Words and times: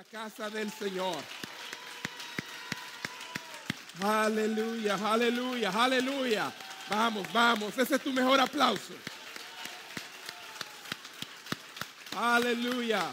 la 0.00 0.04
casa 0.04 0.48
del 0.48 0.72
Señor. 0.72 1.16
Aleluya, 4.02 4.94
aleluya, 4.94 5.70
aleluya. 5.70 6.52
Vamos, 6.88 7.30
vamos, 7.34 7.76
ese 7.76 7.96
es 7.96 8.02
tu 8.02 8.10
mejor 8.10 8.40
aplauso. 8.40 8.94
Aleluya. 12.16 13.12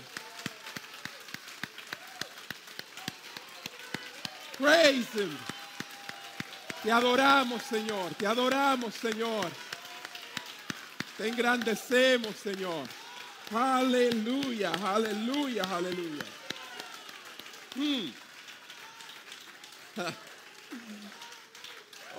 Praise 4.58 5.14
Him. 5.16 5.38
Te 6.84 6.92
adoramos, 6.92 7.64
Señor. 7.64 8.14
Te 8.14 8.26
adoramos, 8.26 8.94
Señor. 8.96 9.52
Te 11.18 11.28
engrandecemos, 11.28 12.34
Señor. 12.38 12.88
Aleluya, 13.54 14.72
aleluya, 14.86 15.64
aleluya. 15.64 16.37
Mm. 17.78 18.12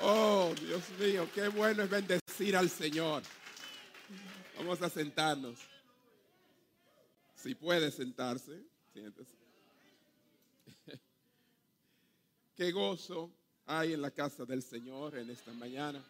Oh, 0.00 0.54
Dios 0.60 0.88
mío, 1.00 1.28
qué 1.34 1.48
bueno 1.48 1.82
es 1.82 1.90
bendecir 1.90 2.56
al 2.56 2.70
Señor. 2.70 3.22
Vamos 4.56 4.80
a 4.80 4.88
sentarnos. 4.88 5.58
Si 7.34 7.56
puede 7.56 7.90
sentarse, 7.90 8.62
siéntese. 8.92 9.34
Qué 12.56 12.70
gozo 12.70 13.32
hay 13.66 13.92
en 13.92 14.02
la 14.02 14.12
casa 14.12 14.44
del 14.44 14.62
Señor 14.62 15.18
en 15.18 15.30
esta 15.30 15.52
mañana. 15.52 16.02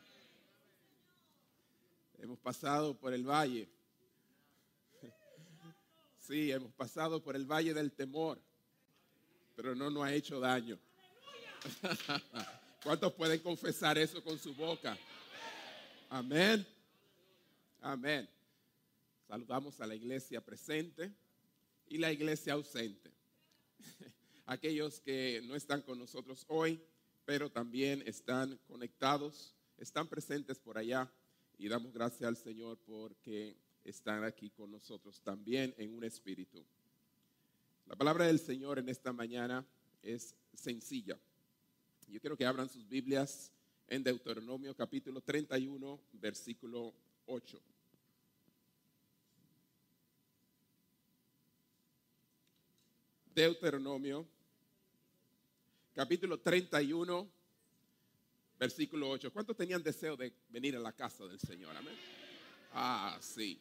Hemos 2.18 2.38
pasado 2.38 2.94
por 2.94 3.14
el 3.14 3.24
valle. 3.24 3.68
Sí, 6.20 6.52
hemos 6.52 6.74
pasado 6.74 7.22
por 7.22 7.36
el 7.36 7.46
valle 7.46 7.72
del 7.72 7.90
temor, 7.90 8.38
pero 9.58 9.74
no 9.74 9.90
nos 9.90 10.04
ha 10.04 10.14
hecho 10.14 10.38
daño. 10.38 10.78
¿Cuántos 12.84 13.12
pueden 13.14 13.40
confesar 13.40 13.98
eso 13.98 14.22
con 14.22 14.38
su 14.38 14.54
boca? 14.54 14.96
Amén. 16.08 16.64
Amén. 17.80 18.28
Saludamos 19.26 19.80
a 19.80 19.86
la 19.88 19.96
iglesia 19.96 20.40
presente 20.40 21.12
y 21.88 21.98
la 21.98 22.12
iglesia 22.12 22.52
ausente. 22.52 23.10
Aquellos 24.46 25.00
que 25.00 25.42
no 25.44 25.56
están 25.56 25.82
con 25.82 25.98
nosotros 25.98 26.44
hoy, 26.46 26.80
pero 27.24 27.50
también 27.50 28.04
están 28.06 28.56
conectados, 28.68 29.56
están 29.76 30.06
presentes 30.06 30.60
por 30.60 30.78
allá 30.78 31.10
y 31.58 31.66
damos 31.66 31.92
gracias 31.92 32.28
al 32.28 32.36
Señor 32.36 32.78
porque 32.86 33.56
están 33.82 34.22
aquí 34.22 34.50
con 34.50 34.70
nosotros 34.70 35.20
también 35.20 35.74
en 35.78 35.96
un 35.96 36.04
espíritu. 36.04 36.64
La 37.88 37.96
palabra 37.96 38.26
del 38.26 38.38
Señor 38.38 38.78
en 38.78 38.90
esta 38.90 39.14
mañana 39.14 39.66
es 40.02 40.36
sencilla. 40.52 41.18
Yo 42.06 42.20
quiero 42.20 42.36
que 42.36 42.44
abran 42.44 42.68
sus 42.68 42.86
Biblias 42.86 43.50
en 43.86 44.02
Deuteronomio 44.02 44.76
capítulo 44.76 45.22
31, 45.22 45.98
versículo 46.12 46.92
8. 47.24 47.62
Deuteronomio 53.34 54.28
capítulo 55.94 56.38
31, 56.40 57.26
versículo 58.58 59.10
8. 59.10 59.32
¿Cuántos 59.32 59.56
tenían 59.56 59.82
deseo 59.82 60.14
de 60.14 60.34
venir 60.50 60.76
a 60.76 60.80
la 60.80 60.92
casa 60.92 61.24
del 61.24 61.40
Señor? 61.40 61.74
Amén. 61.74 61.96
Ah, 62.74 63.16
sí. 63.22 63.58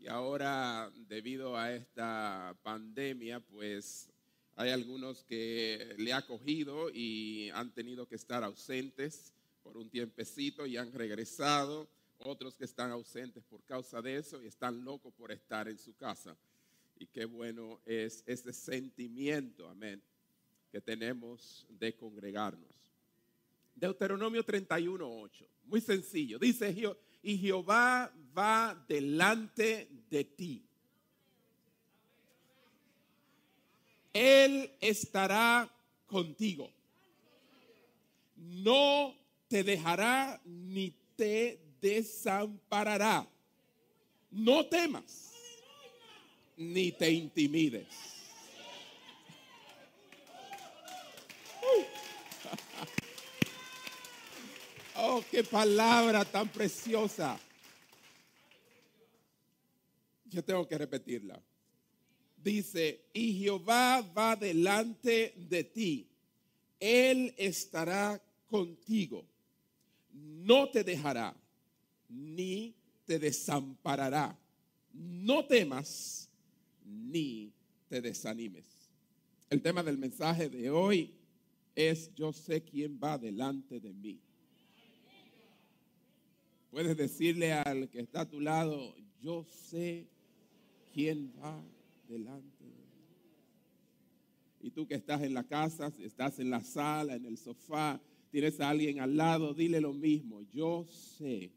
Y 0.00 0.08
ahora, 0.08 0.90
debido 1.08 1.58
a 1.58 1.74
esta 1.74 2.56
pandemia, 2.62 3.38
pues 3.38 4.08
hay 4.56 4.70
algunos 4.70 5.22
que 5.24 5.94
le 5.98 6.14
ha 6.14 6.26
cogido 6.26 6.88
y 6.90 7.50
han 7.50 7.70
tenido 7.74 8.08
que 8.08 8.14
estar 8.14 8.42
ausentes 8.42 9.34
por 9.62 9.76
un 9.76 9.90
tiempecito 9.90 10.66
y 10.66 10.78
han 10.78 10.90
regresado. 10.94 11.86
Otros 12.16 12.56
que 12.56 12.64
están 12.64 12.90
ausentes 12.90 13.44
por 13.44 13.62
causa 13.64 14.00
de 14.00 14.16
eso 14.16 14.42
y 14.42 14.46
están 14.46 14.82
locos 14.84 15.12
por 15.12 15.32
estar 15.32 15.68
en 15.68 15.76
su 15.76 15.94
casa. 15.94 16.34
Y 16.98 17.06
qué 17.06 17.26
bueno 17.26 17.80
es 17.84 18.22
ese 18.26 18.54
sentimiento, 18.54 19.68
amén, 19.68 20.02
que 20.72 20.80
tenemos 20.80 21.66
de 21.68 21.94
congregarnos. 21.94 22.74
Deuteronomio 23.74 24.44
31.8, 24.44 25.46
muy 25.64 25.80
sencillo. 25.82 26.38
Dice, 26.38 26.72
y 27.22 27.38
Jehová 27.38 28.12
va 28.36 28.84
delante 28.88 29.88
de 30.10 30.24
ti. 30.24 30.64
Él 34.12 34.70
estará 34.80 35.70
contigo. 36.06 36.70
No 38.36 39.14
te 39.48 39.62
dejará 39.62 40.40
ni 40.44 40.92
te 41.16 41.60
desamparará. 41.80 43.28
No 44.30 44.66
temas 44.66 45.32
ni 46.56 46.92
te 46.92 47.10
intimides. 47.10 48.19
Oh, 55.02 55.24
qué 55.30 55.42
palabra 55.42 56.26
tan 56.26 56.46
preciosa. 56.48 57.40
Yo 60.26 60.44
tengo 60.44 60.68
que 60.68 60.76
repetirla. 60.76 61.40
Dice, 62.36 63.06
y 63.14 63.38
Jehová 63.40 64.02
va 64.16 64.36
delante 64.36 65.32
de 65.36 65.64
ti. 65.64 66.06
Él 66.78 67.34
estará 67.38 68.22
contigo. 68.46 69.26
No 70.12 70.68
te 70.68 70.84
dejará, 70.84 71.34
ni 72.08 72.74
te 73.06 73.18
desamparará. 73.18 74.38
No 74.92 75.46
temas, 75.46 76.28
ni 76.84 77.54
te 77.88 78.02
desanimes. 78.02 78.66
El 79.48 79.62
tema 79.62 79.82
del 79.82 79.96
mensaje 79.96 80.50
de 80.50 80.68
hoy 80.68 81.14
es 81.74 82.14
yo 82.14 82.34
sé 82.34 82.62
quién 82.62 83.00
va 83.02 83.16
delante 83.16 83.80
de 83.80 83.94
mí. 83.94 84.20
Puedes 86.70 86.96
decirle 86.96 87.52
al 87.52 87.88
que 87.90 88.00
está 88.00 88.20
a 88.22 88.28
tu 88.28 88.40
lado, 88.40 88.94
yo 89.20 89.44
sé 89.44 90.06
quién 90.94 91.32
va 91.42 91.60
delante 92.08 92.64
de 92.64 92.70
mí. 92.70 93.10
Y 94.60 94.70
tú 94.70 94.86
que 94.86 94.94
estás 94.94 95.22
en 95.22 95.34
la 95.34 95.44
casa, 95.44 95.92
estás 96.00 96.38
en 96.38 96.50
la 96.50 96.62
sala, 96.62 97.16
en 97.16 97.26
el 97.26 97.38
sofá, 97.38 98.00
tienes 98.30 98.60
a 98.60 98.70
alguien 98.70 99.00
al 99.00 99.16
lado, 99.16 99.52
dile 99.52 99.80
lo 99.80 99.92
mismo, 99.92 100.42
yo 100.52 100.86
sé 100.88 101.50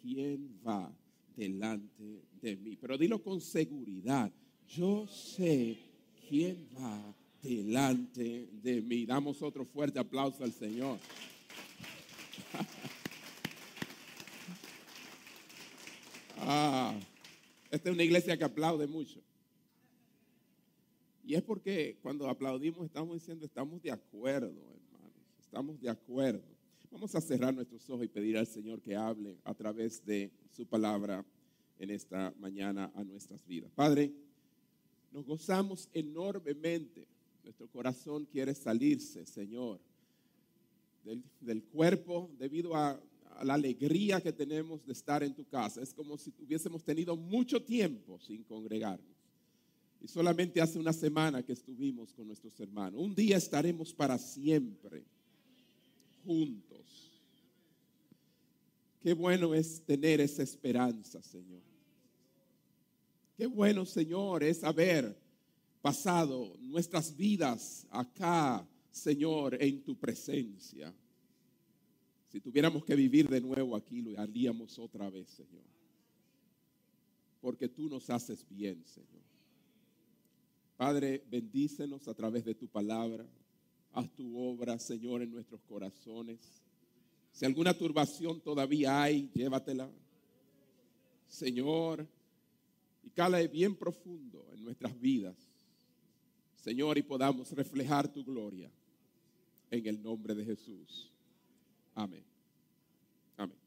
quién 0.00 0.60
va 0.66 0.94
delante 1.36 2.22
de 2.40 2.56
mí. 2.56 2.76
Pero 2.76 2.96
dilo 2.96 3.20
con 3.20 3.40
seguridad, 3.40 4.30
yo 4.68 5.08
sé 5.08 5.76
quién 6.28 6.68
va 6.78 7.14
delante 7.42 8.48
de 8.62 8.80
mí. 8.80 9.06
Damos 9.06 9.42
otro 9.42 9.64
fuerte 9.64 9.98
aplauso 9.98 10.44
al 10.44 10.52
Señor. 10.52 10.98
Ah, 16.42 16.98
esta 17.70 17.88
es 17.88 17.94
una 17.94 18.04
iglesia 18.04 18.36
que 18.36 18.44
aplaude 18.44 18.86
mucho. 18.86 19.20
Y 21.24 21.34
es 21.34 21.42
porque 21.42 21.96
cuando 22.02 22.28
aplaudimos 22.28 22.84
estamos 22.84 23.14
diciendo, 23.14 23.46
estamos 23.46 23.80
de 23.82 23.90
acuerdo, 23.90 24.48
hermanos, 24.50 25.12
estamos 25.40 25.80
de 25.80 25.88
acuerdo. 25.88 26.42
Vamos 26.90 27.14
a 27.14 27.20
cerrar 27.20 27.54
nuestros 27.54 27.88
ojos 27.88 28.04
y 28.04 28.08
pedir 28.08 28.36
al 28.36 28.46
Señor 28.46 28.82
que 28.82 28.94
hable 28.94 29.38
a 29.44 29.54
través 29.54 30.04
de 30.04 30.30
su 30.50 30.66
palabra 30.66 31.24
en 31.78 31.90
esta 31.90 32.34
mañana 32.38 32.92
a 32.94 33.02
nuestras 33.02 33.46
vidas. 33.46 33.70
Padre, 33.74 34.12
nos 35.10 35.24
gozamos 35.24 35.88
enormemente. 35.92 37.06
Nuestro 37.44 37.66
corazón 37.68 38.24
quiere 38.26 38.54
salirse, 38.54 39.26
Señor, 39.26 39.80
del, 41.40 41.62
cuerpo 41.64 42.30
debido 42.38 42.76
a 42.76 43.00
la 43.42 43.54
alegría 43.54 44.20
que 44.20 44.32
tenemos 44.32 44.84
de 44.86 44.92
estar 44.92 45.22
en 45.22 45.34
tu 45.34 45.44
casa. 45.44 45.82
Es 45.82 45.92
como 45.92 46.16
si 46.18 46.32
hubiésemos 46.38 46.84
tenido 46.84 47.16
mucho 47.16 47.62
tiempo 47.62 48.18
sin 48.20 48.42
congregarnos. 48.44 49.16
Y 50.00 50.08
solamente 50.08 50.60
hace 50.60 50.78
una 50.78 50.92
semana 50.92 51.42
que 51.42 51.52
estuvimos 51.52 52.12
con 52.12 52.26
nuestros 52.26 52.58
hermanos. 52.60 53.00
Un 53.00 53.14
día 53.14 53.36
estaremos 53.36 53.94
para 53.94 54.18
siempre 54.18 55.04
juntos. 56.24 57.10
Qué 59.00 59.14
bueno 59.14 59.54
es 59.54 59.80
tener 59.84 60.20
esa 60.20 60.42
esperanza, 60.42 61.22
Señor. 61.22 61.62
Qué 63.36 63.46
bueno, 63.46 63.84
Señor, 63.84 64.44
es 64.44 64.62
haber 64.62 65.16
pasado 65.80 66.56
nuestras 66.60 67.16
vidas 67.16 67.86
acá, 67.90 68.66
Señor, 68.90 69.60
en 69.60 69.82
tu 69.82 69.96
presencia. 69.96 70.94
Si 72.32 72.40
tuviéramos 72.40 72.82
que 72.82 72.96
vivir 72.96 73.28
de 73.28 73.42
nuevo 73.42 73.76
aquí, 73.76 74.00
lo 74.00 74.18
haríamos 74.18 74.78
otra 74.78 75.10
vez, 75.10 75.28
Señor. 75.28 75.64
Porque 77.42 77.68
tú 77.68 77.90
nos 77.90 78.08
haces 78.08 78.46
bien, 78.48 78.82
Señor. 78.86 79.20
Padre, 80.78 81.22
bendícenos 81.30 82.08
a 82.08 82.14
través 82.14 82.42
de 82.46 82.54
tu 82.54 82.66
palabra. 82.68 83.26
Haz 83.92 84.10
tu 84.14 84.38
obra, 84.38 84.78
Señor, 84.78 85.20
en 85.20 85.30
nuestros 85.30 85.60
corazones. 85.64 86.38
Si 87.32 87.44
alguna 87.44 87.76
turbación 87.76 88.40
todavía 88.40 89.02
hay, 89.02 89.28
llévatela. 89.34 89.90
Señor, 91.28 92.06
y 93.02 93.10
cala 93.10 93.46
bien 93.46 93.76
profundo 93.76 94.42
en 94.54 94.64
nuestras 94.64 94.98
vidas. 94.98 95.36
Señor, 96.56 96.96
y 96.96 97.02
podamos 97.02 97.52
reflejar 97.52 98.10
tu 98.10 98.24
gloria 98.24 98.70
en 99.70 99.86
el 99.86 100.02
nombre 100.02 100.34
de 100.34 100.46
Jesús. 100.46 101.11
Amén. 101.94 102.24
Amén. 103.36 103.58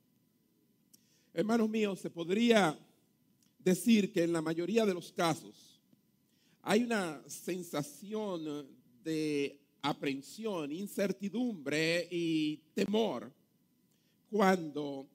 Hermanos 1.34 1.70
míos, 1.70 2.00
se 2.00 2.10
podría 2.10 2.78
decir 3.60 4.12
que 4.12 4.24
en 4.24 4.34
la 4.34 4.42
mayoría 4.42 4.86
de 4.86 4.94
los 4.94 5.12
casos 5.12 5.80
hay 6.62 6.84
una 6.84 7.22
sensación 7.28 8.68
de 9.04 9.60
aprensión, 9.82 10.72
incertidumbre 10.72 12.08
y 12.10 12.58
temor 12.74 13.32
cuando 14.32 15.08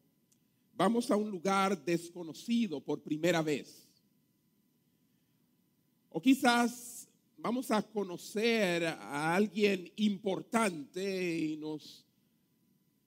vamos 0.76 1.10
a 1.10 1.16
un 1.16 1.30
lugar 1.30 1.84
desconocido 1.84 2.80
por 2.80 3.02
primera 3.02 3.42
vez. 3.42 3.88
O 6.10 6.20
quizás 6.22 7.08
vamos 7.36 7.70
a 7.70 7.82
conocer 7.82 8.84
a 8.84 9.34
alguien 9.34 9.90
importante 9.96 11.38
y 11.38 11.56
nos 11.56 12.04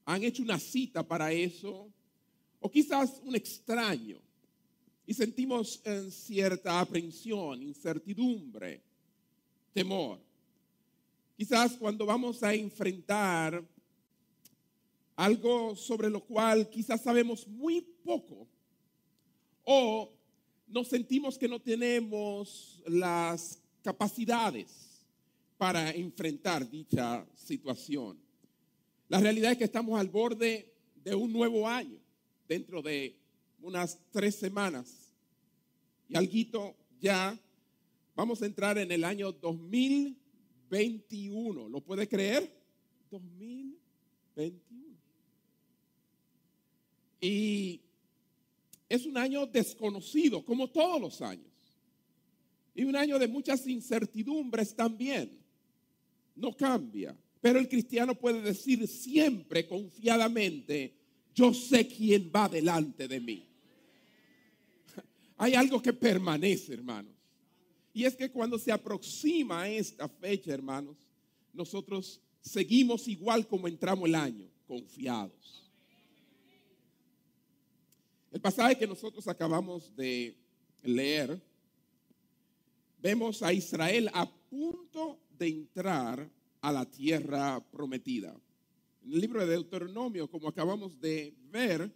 han 0.06 0.24
hecho 0.24 0.44
una 0.44 0.60
cita 0.60 1.08
para 1.08 1.32
eso. 1.32 1.92
O 2.60 2.70
quizás 2.70 3.22
un 3.24 3.36
extraño. 3.36 4.20
Y 5.06 5.14
sentimos 5.14 5.82
en 5.84 6.12
cierta 6.12 6.80
aprensión, 6.80 7.62
incertidumbre, 7.62 8.82
temor. 9.74 10.20
Quizás 11.36 11.74
cuando 11.74 12.06
vamos 12.06 12.42
a 12.42 12.54
enfrentar 12.54 13.62
algo 15.16 15.76
sobre 15.76 16.10
lo 16.10 16.24
cual 16.24 16.70
quizás 16.70 17.02
sabemos 17.02 17.48
muy 17.48 17.82
poco 17.82 18.48
o 19.64 20.10
nos 20.68 20.88
sentimos 20.88 21.38
que 21.38 21.48
no 21.48 21.60
tenemos 21.60 22.82
las 22.88 23.62
capacidades 23.82 25.06
para 25.58 25.92
enfrentar 25.92 26.70
dicha 26.70 27.26
situación. 27.36 28.18
La 29.14 29.20
realidad 29.20 29.52
es 29.52 29.60
que 29.60 29.66
estamos 29.66 30.00
al 30.00 30.10
borde 30.10 30.74
de 31.04 31.14
un 31.14 31.32
nuevo 31.32 31.70
año, 31.70 32.00
dentro 32.48 32.82
de 32.82 33.16
unas 33.62 34.00
tres 34.10 34.34
semanas. 34.34 35.14
Y 36.10 36.18
alguito 36.18 36.76
ya 37.00 37.40
vamos 38.16 38.42
a 38.42 38.48
entrar 38.48 38.80
en 38.80 38.92
el 38.92 39.04
año 39.04 39.32
2021. 39.32 41.70
¿Lo 41.70 41.80
puede 41.82 42.08
creer? 42.08 42.52
2021. 43.12 44.98
Y 47.22 47.82
es 48.90 49.06
un 49.06 49.16
año 49.16 49.46
desconocido, 49.46 50.44
como 50.44 50.72
todos 50.72 51.00
los 51.00 51.22
años. 51.22 51.54
Y 52.74 52.84
un 52.84 52.96
año 52.96 53.20
de 53.20 53.28
muchas 53.28 53.68
incertidumbres 53.68 54.76
también. 54.76 55.38
No 56.36 56.58
cambia. 56.58 57.16
Pero 57.44 57.60
el 57.60 57.68
cristiano 57.68 58.16
puede 58.16 58.42
decir 58.42 58.88
siempre 58.88 59.68
confiadamente, 59.68 60.96
yo 61.36 61.54
sé 61.54 61.86
quién 61.86 62.32
va 62.34 62.48
delante 62.48 63.06
de 63.06 63.20
mí. 63.20 63.46
Hay 65.36 65.54
algo 65.54 65.82
que 65.82 65.92
permanece, 65.92 66.74
hermanos. 66.74 67.12
Y 67.94 68.06
es 68.06 68.16
que 68.16 68.32
cuando 68.32 68.58
se 68.58 68.72
aproxima 68.72 69.68
esta 69.68 70.08
fecha, 70.08 70.54
hermanos, 70.54 70.96
nosotros 71.52 72.22
seguimos 72.40 73.10
igual 73.10 73.46
como 73.46 73.68
entramos 73.68 74.08
el 74.08 74.16
año, 74.16 74.48
confiados. 74.66 75.70
El 78.32 78.40
pasaje 78.40 78.78
que 78.78 78.88
nosotros 78.88 79.28
acabamos 79.28 79.94
de 79.98 80.34
leer, 80.82 81.42
vemos 83.02 83.44
a 83.44 83.52
Israel 83.52 84.10
a 84.14 84.32
punto 84.50 85.20
de 85.38 85.50
entrar 85.50 86.32
a 86.64 86.72
la 86.72 86.86
tierra 86.86 87.62
prometida. 87.72 88.34
En 89.04 89.12
el 89.12 89.20
libro 89.20 89.42
de 89.42 89.52
Deuteronomio, 89.52 90.30
como 90.30 90.48
acabamos 90.48 90.98
de 91.00 91.36
ver, 91.52 91.92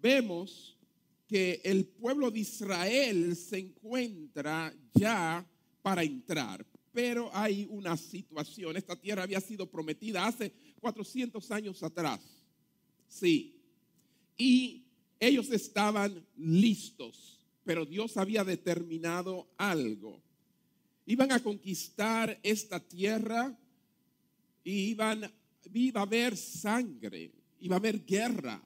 vemos 0.00 0.78
que 1.26 1.60
el 1.64 1.86
pueblo 1.86 2.30
de 2.30 2.38
Israel 2.38 3.34
se 3.34 3.58
encuentra 3.58 4.72
ya 4.94 5.44
para 5.82 6.04
entrar. 6.04 6.64
Pero 6.92 7.30
hay 7.34 7.66
una 7.68 7.96
situación. 7.96 8.76
Esta 8.76 8.94
tierra 8.94 9.24
había 9.24 9.40
sido 9.40 9.68
prometida 9.68 10.24
hace 10.24 10.52
400 10.80 11.50
años 11.50 11.82
atrás. 11.82 12.20
Sí. 13.08 13.56
Y 14.38 14.84
ellos 15.18 15.50
estaban 15.50 16.24
listos, 16.36 17.40
pero 17.64 17.84
Dios 17.84 18.16
había 18.16 18.44
determinado 18.44 19.48
algo. 19.56 20.22
Iban 21.06 21.32
a 21.32 21.42
conquistar 21.42 22.38
esta 22.44 22.78
tierra 22.78 23.58
y 24.64 24.90
iban, 24.90 25.30
iba 25.72 26.00
a 26.00 26.04
haber 26.04 26.36
sangre, 26.36 27.30
iba 27.60 27.76
a 27.76 27.78
haber 27.78 28.04
guerra. 28.04 28.62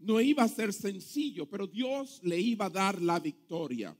No 0.00 0.20
iba 0.20 0.44
a 0.44 0.48
ser 0.48 0.72
sencillo, 0.72 1.46
pero 1.46 1.66
Dios 1.66 2.20
le 2.22 2.40
iba 2.40 2.66
a 2.66 2.70
dar 2.70 3.02
la 3.02 3.20
victoria. 3.20 3.94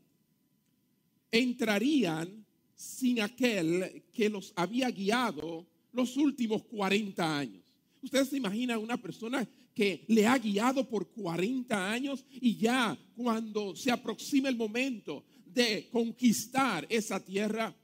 Entrarían 1.31 2.44
sin 2.75 3.20
aquel 3.20 4.05
que 4.11 4.31
los 4.31 4.52
había 4.56 4.91
guiado 4.91 5.67
los 5.93 6.17
últimos 6.17 6.62
40 6.62 7.38
años. 7.38 7.62
Ustedes 8.02 8.29
se 8.29 8.38
imaginan 8.38 8.79
una 8.79 8.97
persona 8.97 9.47
que 9.75 10.05
le 10.08 10.26
ha 10.26 10.38
guiado 10.38 10.88
por 10.88 11.08
40 11.11 11.91
años 11.91 12.25
y 12.31 12.56
ya 12.56 12.99
cuando 13.14 13.76
se 13.76 13.91
aproxima 13.91 14.49
el 14.49 14.56
momento 14.56 15.25
de 15.44 15.88
conquistar 15.91 16.87
esa 16.88 17.23
tierra, 17.23 17.75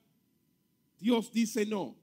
Dios 0.98 1.32
dice 1.32 1.66
no. 1.66 1.94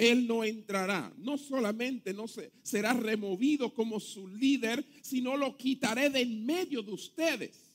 Él 0.00 0.26
no 0.26 0.42
entrará. 0.44 1.12
No 1.18 1.36
solamente 1.36 2.14
no 2.14 2.26
se, 2.26 2.50
será 2.62 2.94
removido 2.94 3.74
como 3.74 4.00
su 4.00 4.26
líder, 4.28 4.82
sino 5.02 5.36
lo 5.36 5.58
quitaré 5.58 6.08
de 6.08 6.22
en 6.22 6.46
medio 6.46 6.82
de 6.82 6.92
ustedes. 6.92 7.70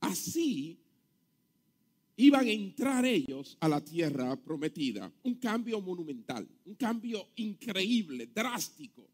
Así 0.00 0.78
iban 2.16 2.46
a 2.46 2.50
entrar 2.50 3.04
ellos 3.04 3.58
a 3.60 3.68
la 3.68 3.84
tierra 3.84 4.34
prometida. 4.36 5.12
Un 5.24 5.34
cambio 5.34 5.82
monumental, 5.82 6.48
un 6.64 6.74
cambio 6.76 7.28
increíble, 7.36 8.30
drástico. 8.34 9.06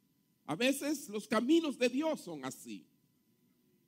A 0.47 0.55
veces 0.55 1.09
los 1.09 1.27
caminos 1.27 1.77
de 1.77 1.89
Dios 1.89 2.21
son 2.21 2.45
así. 2.45 2.85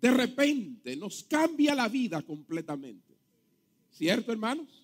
De 0.00 0.10
repente 0.10 0.96
nos 0.96 1.22
cambia 1.22 1.72
la 1.72 1.88
vida 1.88 2.20
completamente. 2.22 3.14
¿Cierto, 3.92 4.32
hermanos? 4.32 4.79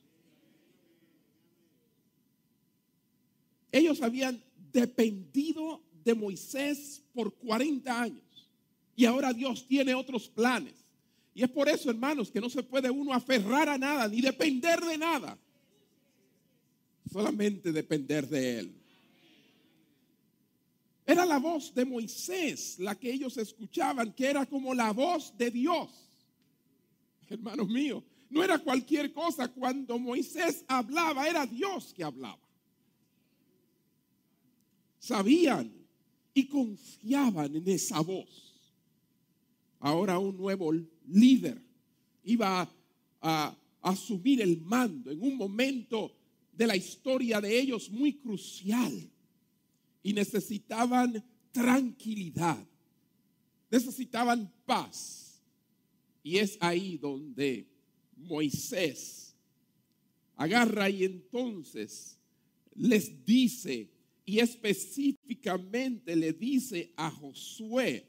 Ellos 3.73 4.03
habían 4.03 4.43
dependido 4.73 5.83
de 6.05 6.15
Moisés 6.15 7.03
por 7.13 7.35
40 7.35 8.01
años 8.01 8.23
y 8.95 9.05
ahora 9.05 9.33
Dios 9.33 9.67
tiene 9.67 9.95
otros 9.95 10.29
planes. 10.29 10.75
Y 11.35 11.43
es 11.45 11.51
por 11.51 11.69
eso, 11.69 11.91
hermanos, 11.91 12.31
que 12.31 12.41
no 12.41 12.49
se 12.49 12.63
puede 12.63 12.91
uno 12.91 13.13
aferrar 13.13 13.69
a 13.69 13.77
nada 13.77 14.09
ni 14.09 14.23
depender 14.23 14.81
de 14.81 14.97
nada. 14.97 15.39
Solamente 17.13 17.73
depender 17.73 18.27
de 18.27 18.59
Él. 18.61 18.75
Era 21.05 21.27
la 21.27 21.39
voz 21.39 21.75
de 21.75 21.85
Moisés 21.85 22.79
la 22.79 22.95
que 22.95 23.13
ellos 23.13 23.37
escuchaban, 23.37 24.13
que 24.13 24.27
era 24.27 24.47
como 24.47 24.75
la 24.75 24.93
voz 24.93 25.37
de 25.37 25.51
Dios. 25.51 25.91
Hermanos 27.29 27.69
míos, 27.69 28.03
no 28.31 28.43
era 28.43 28.59
cualquier 28.59 29.13
cosa. 29.13 29.49
Cuando 29.49 29.99
Moisés 29.99 30.65
hablaba, 30.67 31.29
era 31.29 31.47
Dios 31.47 31.93
que 31.95 32.03
hablaba. 32.03 32.46
Sabían 35.07 35.73
y 36.35 36.47
confiaban 36.47 37.55
en 37.55 37.69
esa 37.69 38.01
voz 38.01 38.47
ahora 39.87 40.19
un 40.19 40.37
nuevo 40.37 40.73
líder 41.07 41.63
iba 42.25 42.69
a, 43.21 43.57
asumir 43.83 44.43
el 44.43 44.61
mando 44.63 45.13
en 45.13 45.23
un 45.23 45.37
momento 45.37 46.13
de 46.53 46.67
la 46.67 46.75
historia 46.75 47.41
de 47.41 47.57
ellos 47.57 47.89
muy 47.89 48.15
crucial 48.15 48.93
y 50.03 50.13
necesitaban 50.13 51.25
tranquilidad, 51.53 52.67
necesitaban 53.71 54.53
paz. 54.65 55.41
Y 56.25 56.39
es 56.39 56.59
ahí 56.59 56.99
donde 56.99 57.69
Moisés 58.17 59.37
agarra 60.35 60.91
y 60.91 61.05
entonces 61.05 62.19
les 62.75 63.25
dice, 63.25 63.89
y 64.27 64.41
específicamente 64.41 66.17
le 66.17 66.33
dice 66.33 66.93
a 66.97 67.09
Josué, 67.11 68.05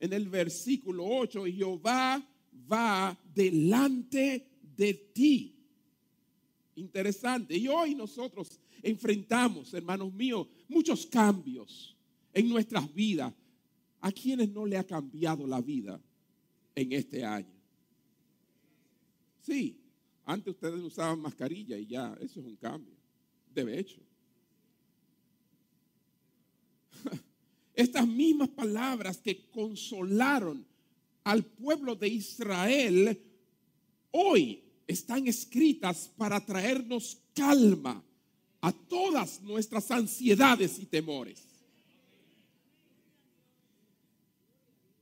en 0.00 0.12
el 0.12 0.28
versículo 0.28 1.06
8, 1.06 1.44
Jehová 1.46 2.28
va 2.70 3.16
delante 3.32 4.48
de 4.76 4.94
ti. 4.94 5.54
Interesante. 6.74 7.56
Y 7.56 7.68
hoy 7.68 7.94
nosotros 7.94 8.58
enfrentamos, 8.82 9.72
hermanos 9.72 10.12
míos, 10.12 10.48
muchos 10.68 11.06
cambios 11.06 11.96
en 12.32 12.48
nuestras 12.48 12.92
vidas. 12.92 13.32
¿A 14.00 14.10
quienes 14.10 14.50
no 14.50 14.66
le 14.66 14.76
ha 14.76 14.84
cambiado 14.84 15.46
la 15.46 15.60
vida 15.60 16.02
en 16.74 16.92
este 16.92 17.22
año? 17.22 17.54
Sí, 19.42 19.78
antes 20.24 20.54
ustedes 20.54 20.80
usaban 20.82 21.20
mascarilla 21.20 21.78
y 21.78 21.86
ya, 21.86 22.16
eso 22.20 22.40
es 22.40 22.46
un 22.46 22.56
cambio, 22.56 22.94
de 23.54 23.78
hecho. 23.78 24.00
Estas 27.80 28.06
mismas 28.06 28.50
palabras 28.50 29.16
que 29.16 29.48
consolaron 29.48 30.66
al 31.24 31.42
pueblo 31.46 31.96
de 31.96 32.08
Israel, 32.08 33.18
hoy 34.10 34.62
están 34.86 35.26
escritas 35.26 36.10
para 36.14 36.44
traernos 36.44 37.16
calma 37.34 38.04
a 38.60 38.70
todas 38.70 39.40
nuestras 39.40 39.90
ansiedades 39.90 40.78
y 40.78 40.84
temores. 40.84 41.42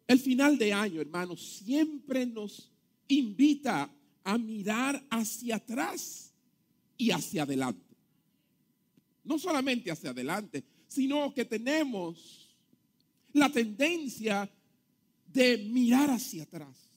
El 0.07 0.21
final 0.21 0.57
de 0.57 0.73
año, 0.73 1.01
hermanos, 1.01 1.59
siempre 1.65 2.27
nos 2.27 2.71
invita 3.09 3.91
a 4.23 4.39
mirar 4.39 5.05
hacia 5.11 5.57
atrás 5.57 6.33
y 6.97 7.11
hacia 7.11 7.43
adelante. 7.43 7.97
No 9.25 9.37
solamente 9.37 9.91
hacia 9.91 10.11
adelante, 10.11 10.63
sino 10.87 11.35
que 11.35 11.45
tenemos 11.45 12.48
la 13.33 13.51
tendencia 13.51 14.51
de 15.27 15.59
mirar 15.59 16.11
hacia 16.11 16.45
atrás, 16.45 16.91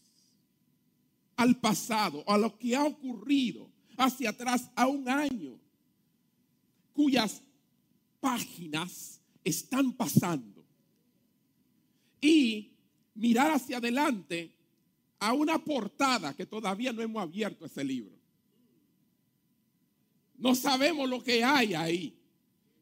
al 1.36 1.60
pasado, 1.60 2.24
a 2.28 2.38
lo 2.38 2.58
que 2.58 2.76
ha 2.76 2.84
ocurrido, 2.84 3.70
hacia 3.98 4.30
atrás 4.30 4.70
a 4.76 4.88
un 4.88 5.08
año, 5.10 5.60
cuyas 6.94 7.42
páginas 8.20 9.20
están 9.44 9.94
pasando. 9.94 10.64
Y 12.22 12.72
mirar 13.16 13.52
hacia 13.52 13.78
adelante 13.78 14.52
a 15.20 15.34
una 15.34 15.64
portada 15.64 16.36
que 16.36 16.46
todavía 16.46 16.94
no 16.94 17.02
hemos 17.02 17.22
abierto 17.22 17.66
ese 17.66 17.84
libro. 17.84 18.16
No 20.38 20.56
sabemos 20.56 21.08
lo 21.08 21.24
que 21.24 21.44
hay 21.44 21.74
ahí, 21.74 22.18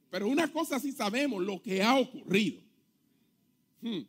pero 0.10 0.28
una 0.28 0.52
cosa 0.52 0.80
sí 0.80 0.92
sabemos, 0.92 1.44
lo 1.44 1.62
que 1.62 1.84
ha 1.84 1.98
ocurrido. 1.98 2.62
Hmm. 3.82 4.02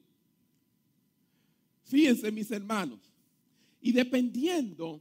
Fíjense 1.84 2.30
mis 2.30 2.50
hermanos, 2.50 3.00
y 3.80 3.92
dependiendo 3.92 5.00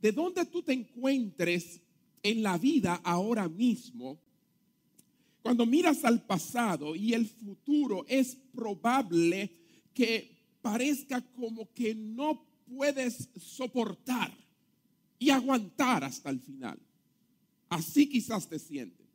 de 0.00 0.12
dónde 0.12 0.44
tú 0.46 0.62
te 0.62 0.72
encuentres 0.72 1.80
en 2.22 2.42
la 2.42 2.56
vida 2.58 3.00
ahora 3.04 3.48
mismo, 3.48 4.18
cuando 5.42 5.66
miras 5.66 6.04
al 6.04 6.24
pasado 6.24 6.96
y 6.96 7.12
el 7.12 7.26
futuro, 7.26 8.04
es 8.08 8.34
probable 8.34 9.50
que 9.94 10.36
parezca 10.60 11.20
como 11.20 11.72
que 11.72 11.94
no 11.94 12.44
puedes 12.66 13.28
soportar 13.36 14.36
y 15.18 15.30
aguantar 15.30 16.02
hasta 16.02 16.30
el 16.30 16.40
final. 16.40 16.78
Así 17.68 18.08
quizás 18.08 18.48
te 18.48 18.58
sientes. 18.58 19.06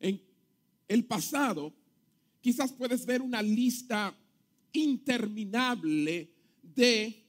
En 0.00 0.20
el 0.86 1.04
pasado, 1.04 1.72
quizás 2.40 2.72
puedes 2.72 3.04
ver 3.06 3.22
una 3.22 3.42
lista 3.42 4.14
interminable 4.72 6.30
de 6.62 7.24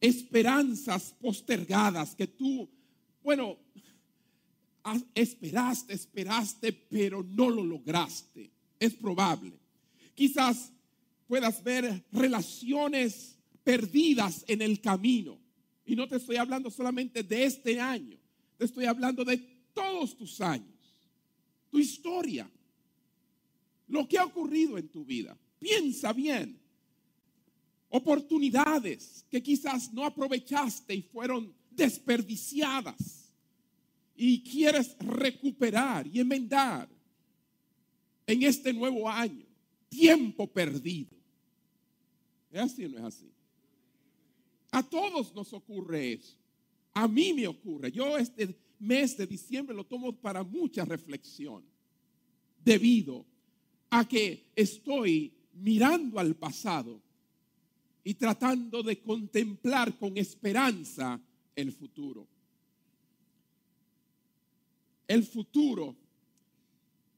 esperanzas 0.00 1.14
postergadas 1.20 2.14
que 2.14 2.26
tú, 2.26 2.68
bueno, 3.22 3.58
esperaste, 5.14 5.94
esperaste, 5.94 6.72
pero 6.72 7.22
no 7.22 7.48
lo 7.48 7.64
lograste. 7.64 8.50
Es 8.78 8.92
probable. 8.94 9.58
Quizás 10.14 10.70
puedas 11.26 11.62
ver 11.64 12.04
relaciones 12.12 13.36
perdidas 13.62 14.44
en 14.46 14.62
el 14.62 14.80
camino. 14.80 15.38
Y 15.86 15.96
no 15.96 16.06
te 16.06 16.16
estoy 16.16 16.36
hablando 16.36 16.70
solamente 16.70 17.22
de 17.22 17.44
este 17.44 17.80
año, 17.80 18.18
te 18.56 18.64
estoy 18.64 18.86
hablando 18.86 19.24
de 19.24 19.38
todos 19.74 20.16
tus 20.16 20.40
años, 20.40 20.78
tu 21.70 21.78
historia, 21.78 22.50
lo 23.88 24.08
que 24.08 24.18
ha 24.18 24.24
ocurrido 24.24 24.78
en 24.78 24.88
tu 24.88 25.04
vida. 25.04 25.38
Piensa 25.58 26.12
bien 26.12 26.60
oportunidades 27.88 29.24
que 29.30 29.42
quizás 29.42 29.92
no 29.92 30.04
aprovechaste 30.04 30.94
y 30.94 31.02
fueron 31.02 31.54
desperdiciadas 31.70 33.32
y 34.16 34.42
quieres 34.42 34.96
recuperar 34.98 36.06
y 36.06 36.20
enmendar 36.20 36.88
en 38.26 38.42
este 38.42 38.72
nuevo 38.72 39.08
año, 39.08 39.46
tiempo 39.88 40.46
perdido. 40.46 41.16
¿Es 42.50 42.60
así 42.60 42.84
o 42.84 42.88
no 42.88 42.98
es 42.98 43.04
así? 43.04 43.30
A 44.72 44.82
todos 44.82 45.32
nos 45.34 45.52
ocurre 45.52 46.14
eso. 46.14 46.36
A 46.94 47.06
mí 47.06 47.32
me 47.32 47.46
ocurre. 47.46 47.92
Yo 47.92 48.18
este 48.18 48.56
mes 48.80 49.16
de 49.16 49.26
diciembre 49.26 49.74
lo 49.74 49.84
tomo 49.84 50.12
para 50.12 50.42
mucha 50.42 50.84
reflexión, 50.84 51.64
debido 52.64 53.24
a 53.94 54.08
que 54.08 54.50
estoy 54.56 55.32
mirando 55.52 56.18
al 56.18 56.34
pasado 56.34 57.00
y 58.02 58.14
tratando 58.14 58.82
de 58.82 59.00
contemplar 59.00 59.96
con 59.96 60.18
esperanza 60.18 61.20
el 61.54 61.70
futuro. 61.70 62.26
El 65.06 65.22
futuro, 65.22 65.94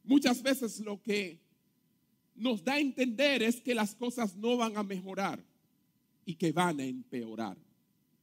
muchas 0.05 0.43
veces 0.43 0.79
lo 0.81 1.01
que 1.01 1.39
nos 2.35 2.63
da 2.63 2.75
a 2.75 2.81
entender 2.81 3.43
es 3.43 3.59
que 3.63 3.75
las 3.75 3.95
cosas 3.95 4.37
no 4.37 4.59
van 4.59 4.77
a 4.77 4.83
mejorar 4.83 5.43
y 6.27 6.35
que 6.35 6.53
van 6.53 6.79
a 6.79 6.85
empeorar. 6.85 7.57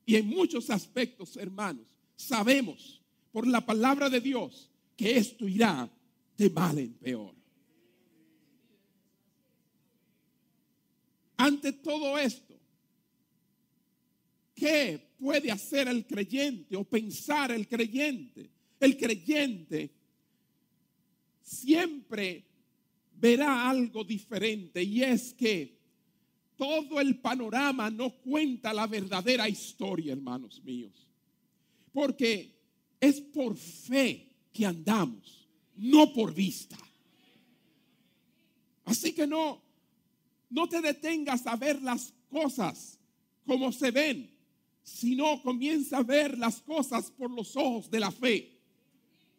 Y 0.06 0.16
en 0.16 0.28
muchos 0.28 0.70
aspectos, 0.70 1.38
hermanos, 1.38 1.88
sabemos 2.16 3.02
por 3.32 3.48
la 3.48 3.66
palabra 3.66 4.12
de 4.12 4.22
Dios 4.22 4.70
que 4.96 5.18
esto 5.18 5.48
irá 5.48 5.90
de 6.38 6.50
mal 6.52 6.78
en 6.78 6.94
peor. 6.94 7.43
Ante 11.44 11.74
todo 11.74 12.18
esto, 12.18 12.54
¿Qué 14.56 15.16
puede 15.18 15.52
hacer 15.52 15.88
el 15.88 16.06
creyente 16.06 16.76
o 16.76 16.84
pensar 16.84 17.52
el 17.52 17.68
creyente? 17.68 18.50
El 18.80 18.98
creyente 18.98 19.92
siempre 21.42 22.46
verá 23.16 23.70
algo 23.70 24.04
diferente 24.04 24.84
y 24.84 25.02
es 25.02 25.34
que 25.34 25.80
todo 26.56 27.02
el 27.02 27.20
panorama 27.20 27.90
no 27.90 28.12
cuenta 28.18 28.74
la 28.74 28.86
verdadera 28.86 29.50
historia, 29.50 30.14
hermanos 30.14 30.64
míos. 30.64 31.08
Porque 31.92 32.56
es 33.00 33.20
por 33.22 33.58
fe 33.58 34.30
que 34.54 34.66
andamos, 34.66 35.48
no 35.76 36.14
por 36.14 36.34
vista. 36.34 36.78
Así 38.86 39.14
que 39.14 39.26
no, 39.26 39.63
no 40.54 40.70
te 40.70 40.82
detengas 40.82 41.48
a 41.48 41.56
ver 41.56 41.82
las 41.82 42.14
cosas 42.30 43.00
como 43.44 43.72
se 43.72 43.90
ven, 43.90 44.30
sino 44.84 45.42
comienza 45.42 45.98
a 45.98 46.04
ver 46.04 46.38
las 46.38 46.62
cosas 46.62 47.10
por 47.10 47.32
los 47.32 47.58
ojos 47.58 47.90
de 47.90 48.00
la 48.00 48.12
fe. 48.12 48.62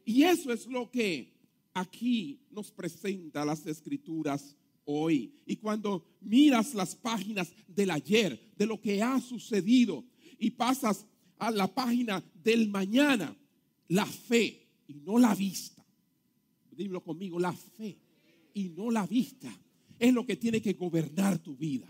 Y 0.05 0.25
eso 0.25 0.53
es 0.53 0.67
lo 0.67 0.91
que 0.91 1.33
aquí 1.73 2.41
nos 2.51 2.73
presenta 2.73 3.45
las 3.45 3.65
escrituras 3.65 4.57
hoy. 4.85 5.33
Y 5.47 5.57
cuando 5.57 6.05
miras 6.21 6.75
las 6.75 6.97
páginas 6.97 7.53
del 7.69 7.93
ayer, 7.93 8.53
de 8.57 8.67
lo 8.67 8.81
que 8.81 9.01
ha 9.01 9.21
sucedido, 9.21 10.05
y 10.39 10.51
pasas 10.51 11.07
a 11.39 11.53
la 11.53 11.73
página 11.73 12.25
del 12.43 12.69
mañana, 12.69 13.37
la 13.87 14.05
fe 14.05 14.67
y 14.89 14.95
no 14.95 15.19
la 15.19 15.33
vista. 15.35 15.85
Dímelo 16.73 17.05
conmigo, 17.05 17.39
la 17.39 17.53
fe 17.53 17.97
y 18.53 18.71
no 18.71 18.91
la 18.91 19.07
vista 19.07 19.57
es 19.99 20.13
lo 20.13 20.27
que 20.27 20.37
tiene 20.37 20.61
que 20.61 20.75
gobernar 20.75 21.39
tu 21.39 21.57
vida. 21.57 21.89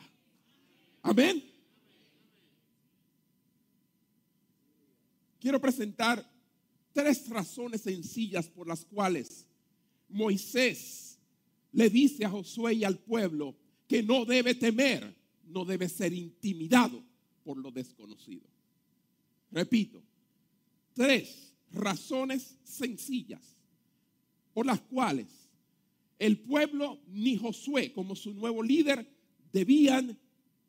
Amén. 1.02 1.54
quiero 5.44 5.60
presentar 5.60 6.26
tres 6.94 7.28
razones 7.28 7.82
sencillas 7.82 8.48
por 8.48 8.66
las 8.66 8.82
cuales 8.86 9.46
Moisés 10.08 11.18
le 11.70 11.90
dice 11.90 12.24
a 12.24 12.30
Josué 12.30 12.72
y 12.72 12.84
al 12.84 12.98
pueblo 12.98 13.54
que 13.86 14.02
no 14.02 14.24
debe 14.24 14.54
temer, 14.54 15.14
no 15.44 15.66
debe 15.66 15.90
ser 15.90 16.14
intimidado 16.14 17.04
por 17.44 17.58
lo 17.58 17.70
desconocido. 17.70 18.46
Repito, 19.50 20.02
tres 20.94 21.52
razones 21.72 22.56
sencillas 22.64 23.54
por 24.54 24.64
las 24.64 24.80
cuales 24.80 25.28
el 26.18 26.38
pueblo 26.38 27.00
ni 27.08 27.36
Josué 27.36 27.92
como 27.92 28.14
su 28.14 28.34
nuevo 28.34 28.62
líder 28.62 29.06
debían 29.52 30.18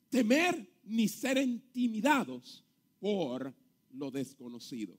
temer 0.10 0.68
ni 0.84 1.08
ser 1.08 1.38
intimidados 1.38 2.64
por 3.00 3.54
lo 3.92 4.12
desconocido. 4.12 4.98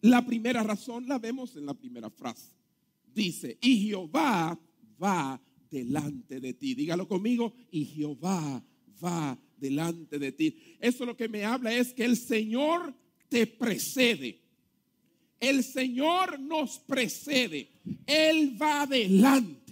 La 0.00 0.24
primera 0.24 0.62
razón 0.62 1.08
la 1.08 1.18
vemos 1.18 1.56
en 1.56 1.66
la 1.66 1.74
primera 1.74 2.10
frase. 2.10 2.54
Dice, 3.14 3.58
y 3.60 3.88
Jehová 3.88 4.58
va 5.02 5.40
delante 5.70 6.40
de 6.40 6.54
ti. 6.54 6.74
Dígalo 6.74 7.08
conmigo, 7.08 7.52
y 7.70 7.84
Jehová 7.84 8.62
va 9.02 9.38
delante 9.56 10.18
de 10.18 10.32
ti. 10.32 10.56
Eso 10.78 11.04
lo 11.04 11.16
que 11.16 11.28
me 11.28 11.44
habla 11.44 11.72
es 11.72 11.92
que 11.92 12.04
el 12.04 12.16
Señor 12.16 12.94
te 13.28 13.46
precede. 13.46 14.40
El 15.40 15.62
Señor 15.64 16.38
nos 16.38 16.78
precede. 16.78 17.68
Él 18.06 18.60
va 18.60 18.82
adelante. 18.82 19.67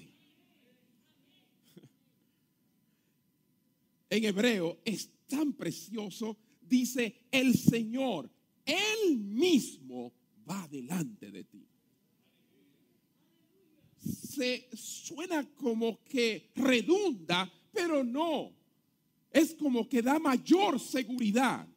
En 4.16 4.24
hebreo 4.24 4.78
es 4.82 5.10
tan 5.28 5.52
precioso. 5.52 6.38
Dice, 6.62 7.26
el 7.30 7.54
Señor, 7.54 8.30
Él 8.64 9.18
mismo 9.18 10.10
va 10.48 10.66
delante 10.68 11.30
de 11.30 11.44
ti. 11.44 11.68
Se 13.98 14.70
suena 14.74 15.46
como 15.54 16.02
que 16.02 16.50
redunda, 16.54 17.52
pero 17.70 18.02
no. 18.02 18.54
Es 19.30 19.54
como 19.54 19.86
que 19.86 20.00
da 20.00 20.18
mayor 20.18 20.80
seguridad. 20.80 21.68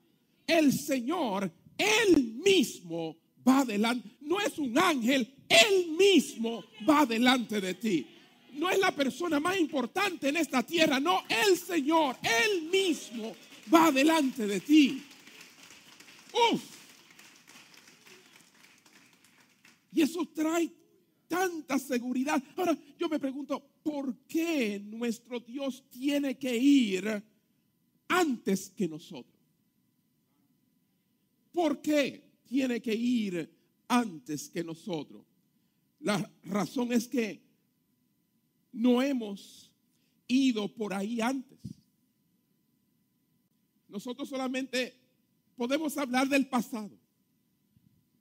El 0.48 0.72
Señor, 0.72 1.52
Él 1.78 2.36
mismo 2.36 3.18
va 3.46 3.66
delante. 3.66 4.16
No 4.22 4.40
es 4.40 4.58
un 4.58 4.78
ángel, 4.78 5.36
Él 5.50 5.92
mismo 5.98 6.64
va 6.90 7.06
delante 7.06 7.60
de 7.60 7.74
ti. 7.74 8.08
No 8.60 8.70
es 8.70 8.78
la 8.78 8.92
persona 8.92 9.40
más 9.40 9.58
importante 9.58 10.28
en 10.28 10.36
esta 10.36 10.62
tierra, 10.64 11.00
no, 11.00 11.24
el 11.30 11.58
Señor, 11.58 12.18
Él 12.22 12.64
mismo 12.64 13.34
va 13.74 13.92
delante 13.92 14.46
de 14.46 14.60
ti. 14.60 15.02
Uf. 16.52 16.62
Y 19.94 20.02
eso 20.02 20.26
trae 20.34 20.70
tanta 21.28 21.80
seguridad. 21.80 22.42
Ahora, 22.58 22.78
yo 22.98 23.08
me 23.08 23.20
pregunto, 23.20 23.64
¿por 23.82 24.16
qué 24.28 24.82
nuestro 24.84 25.40
Dios 25.40 25.86
tiene 25.90 26.38
que 26.38 26.56
ir 26.58 27.24
antes 28.10 28.72
que 28.72 28.90
nosotros? 28.90 29.40
¿Por 31.54 31.82
qué 31.82 32.24
tiene 32.46 32.82
que 32.82 32.94
ir 32.94 33.50
antes 33.88 34.50
que 34.50 34.64
nosotros? 34.64 35.26
La 36.02 36.30
razón 36.44 36.92
es 36.92 37.08
que 37.08 37.49
no 38.72 39.02
hemos 39.02 39.72
ido 40.28 40.68
por 40.74 40.94
ahí 40.94 41.22
antes. 41.22 41.60
Nosotros 43.88 44.30
solamente 44.30 44.96
podemos 45.56 45.98
hablar 45.98 46.28
del 46.28 46.48
pasado. 46.48 46.92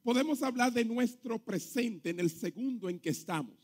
Podemos 0.03 0.41
hablar 0.41 0.73
de 0.73 0.83
nuestro 0.85 1.37
presente 1.37 2.09
en 2.09 2.19
el 2.19 2.29
segundo 2.29 2.89
en 2.89 2.99
que 2.99 3.09
estamos. 3.09 3.55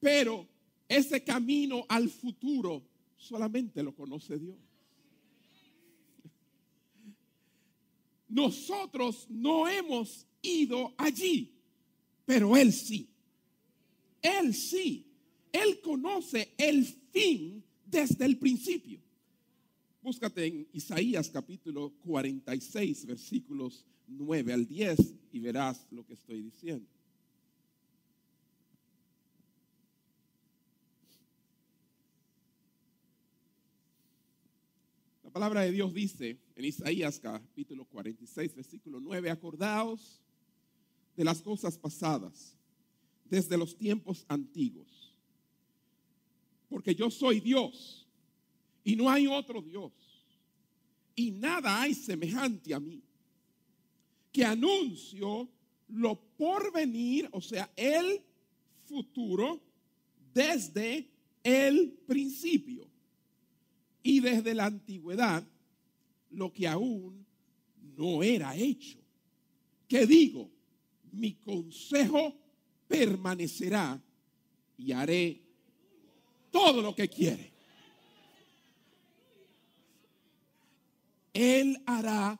Pero 0.00 0.46
ese 0.88 1.24
camino 1.24 1.84
al 1.88 2.08
futuro 2.08 2.82
solamente 3.16 3.82
lo 3.82 3.94
conoce 3.94 4.38
Dios. 4.38 4.56
Nosotros 8.28 9.26
no 9.30 9.66
hemos 9.66 10.26
ido 10.42 10.94
allí, 10.98 11.54
pero 12.26 12.56
Él 12.56 12.72
sí. 12.72 13.08
Él 14.20 14.54
sí. 14.54 15.07
Él 15.62 15.80
conoce 15.80 16.54
el 16.56 16.84
fin 16.84 17.64
desde 17.84 18.24
el 18.24 18.38
principio. 18.38 19.00
Búscate 20.02 20.46
en 20.46 20.68
Isaías 20.72 21.28
capítulo 21.28 21.92
46, 22.04 23.06
versículos 23.06 23.84
9 24.06 24.52
al 24.52 24.66
10 24.66 25.14
y 25.32 25.40
verás 25.40 25.86
lo 25.90 26.04
que 26.06 26.14
estoy 26.14 26.42
diciendo. 26.42 26.88
La 35.24 35.30
palabra 35.30 35.60
de 35.60 35.72
Dios 35.72 35.92
dice 35.92 36.38
en 36.56 36.64
Isaías 36.64 37.20
capítulo 37.20 37.84
46, 37.84 38.54
versículo 38.54 38.98
9, 38.98 39.30
acordaos 39.30 40.22
de 41.16 41.24
las 41.24 41.42
cosas 41.42 41.76
pasadas 41.76 42.56
desde 43.28 43.58
los 43.58 43.76
tiempos 43.76 44.24
antiguos, 44.28 44.97
porque 46.68 46.94
yo 46.94 47.10
soy 47.10 47.40
Dios 47.40 48.06
y 48.84 48.96
no 48.96 49.10
hay 49.10 49.26
otro 49.26 49.62
Dios. 49.62 49.92
Y 51.14 51.30
nada 51.32 51.82
hay 51.82 51.94
semejante 51.94 52.72
a 52.72 52.80
mí. 52.80 53.02
Que 54.30 54.44
anuncio 54.44 55.48
lo 55.88 56.20
por 56.36 56.72
venir, 56.72 57.28
o 57.32 57.40
sea, 57.40 57.72
el 57.74 58.22
futuro, 58.84 59.60
desde 60.32 61.10
el 61.42 61.98
principio. 62.06 62.86
Y 64.02 64.20
desde 64.20 64.54
la 64.54 64.66
antigüedad, 64.66 65.46
lo 66.30 66.52
que 66.52 66.68
aún 66.68 67.26
no 67.96 68.22
era 68.22 68.54
hecho. 68.54 68.98
Que 69.88 70.06
digo, 70.06 70.50
mi 71.10 71.34
consejo 71.34 72.36
permanecerá 72.86 74.00
y 74.76 74.92
haré 74.92 75.47
todo 76.50 76.82
lo 76.82 76.94
que 76.94 77.08
quiere. 77.08 77.52
Él 81.32 81.80
hará 81.86 82.38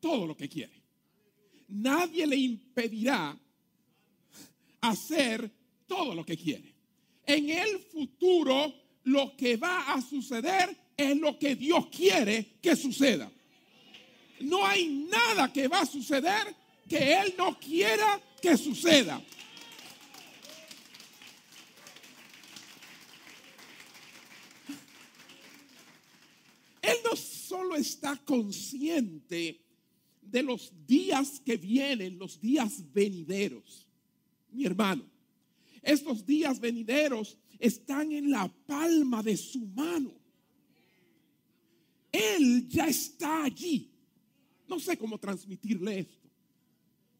todo 0.00 0.26
lo 0.26 0.36
que 0.36 0.48
quiere. 0.48 0.82
Nadie 1.68 2.26
le 2.26 2.36
impedirá 2.36 3.36
hacer 4.80 5.50
todo 5.86 6.14
lo 6.14 6.24
que 6.24 6.36
quiere. 6.36 6.74
En 7.26 7.48
el 7.48 7.78
futuro 7.78 8.72
lo 9.04 9.36
que 9.36 9.56
va 9.56 9.92
a 9.92 10.02
suceder 10.02 10.76
es 10.96 11.16
lo 11.16 11.38
que 11.38 11.56
Dios 11.56 11.86
quiere 11.86 12.56
que 12.60 12.76
suceda. 12.76 13.30
No 14.40 14.66
hay 14.66 14.88
nada 14.88 15.52
que 15.52 15.68
va 15.68 15.80
a 15.80 15.86
suceder 15.86 16.54
que 16.88 17.14
Él 17.14 17.34
no 17.38 17.58
quiera 17.58 18.20
que 18.40 18.56
suceda. 18.56 19.22
Él 26.82 26.96
no 27.04 27.16
solo 27.54 27.76
está 27.76 28.16
consciente 28.16 29.60
de 30.20 30.42
los 30.42 30.72
días 30.84 31.38
que 31.38 31.56
vienen, 31.56 32.18
los 32.18 32.40
días 32.40 32.82
venideros. 32.92 33.86
Mi 34.50 34.66
hermano, 34.66 35.04
estos 35.80 36.26
días 36.26 36.58
venideros 36.58 37.38
están 37.60 38.10
en 38.10 38.28
la 38.28 38.48
palma 38.66 39.22
de 39.22 39.36
su 39.36 39.60
mano. 39.66 40.12
Él 42.10 42.66
ya 42.68 42.88
está 42.88 43.44
allí. 43.44 43.88
No 44.66 44.80
sé 44.80 44.96
cómo 44.96 45.16
transmitirle 45.16 46.00
esto, 46.00 46.28